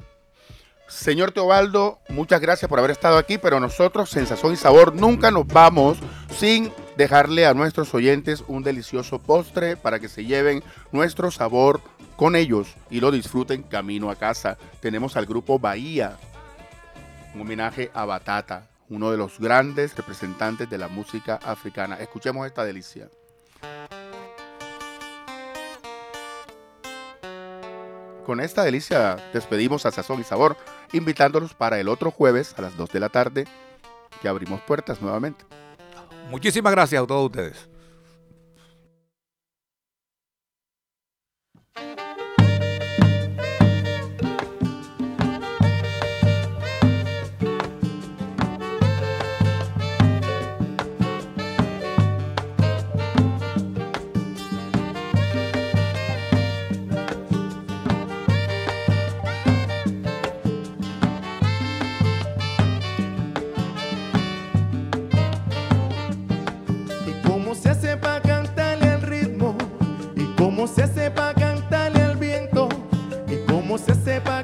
Señor 0.91 1.31
Teobaldo, 1.31 2.01
muchas 2.09 2.41
gracias 2.41 2.69
por 2.69 2.81
haber 2.81 2.91
estado 2.91 3.17
aquí, 3.17 3.39
pero 3.39 3.61
nosotros, 3.61 4.11
Sensación 4.11 4.53
y 4.53 4.57
Sabor, 4.57 4.93
nunca 4.95 5.31
nos 5.31 5.47
vamos 5.47 5.99
sin 6.37 6.73
dejarle 6.97 7.47
a 7.47 7.55
nuestros 7.55 7.95
oyentes 7.95 8.43
un 8.49 8.65
delicioso 8.65 9.21
postre 9.21 9.77
para 9.77 10.01
que 10.01 10.09
se 10.09 10.25
lleven 10.25 10.65
nuestro 10.91 11.31
sabor 11.31 11.81
con 12.17 12.35
ellos 12.35 12.75
y 12.91 13.01
lo 13.01 13.13
disfruten 13.13 13.63
camino 13.63 14.11
a 14.11 14.17
casa. 14.17 14.59
Tenemos 14.81 15.17
al 15.17 15.27
grupo 15.27 15.61
Bahía, 15.61 16.19
un 17.35 17.43
homenaje 17.43 17.93
a 17.95 18.05
Batata, 18.05 18.69
uno 18.89 19.13
de 19.13 19.17
los 19.17 19.39
grandes 19.39 19.97
representantes 19.97 20.69
de 20.69 20.77
la 20.77 20.89
música 20.89 21.39
africana. 21.45 21.97
Escuchemos 22.01 22.47
esta 22.47 22.65
delicia. 22.65 23.09
Con 28.31 28.39
esta 28.39 28.63
delicia 28.63 29.17
despedimos 29.33 29.87
a 29.87 29.91
Sazón 29.91 30.21
y 30.21 30.23
Sabor, 30.23 30.57
invitándolos 30.93 31.53
para 31.53 31.81
el 31.81 31.89
otro 31.89 32.13
jueves 32.13 32.55
a 32.57 32.63
las 32.63 32.77
2 32.77 32.89
de 32.91 33.01
la 33.01 33.09
tarde, 33.09 33.45
que 34.23 34.29
abrimos 34.29 34.61
puertas 34.61 35.03
nuevamente. 35.03 35.45
Muchísimas 36.31 36.71
gracias 36.71 37.03
a 37.03 37.07
todos 37.09 37.27
ustedes. 37.27 37.70
Se 74.05 74.21
para 74.21 74.40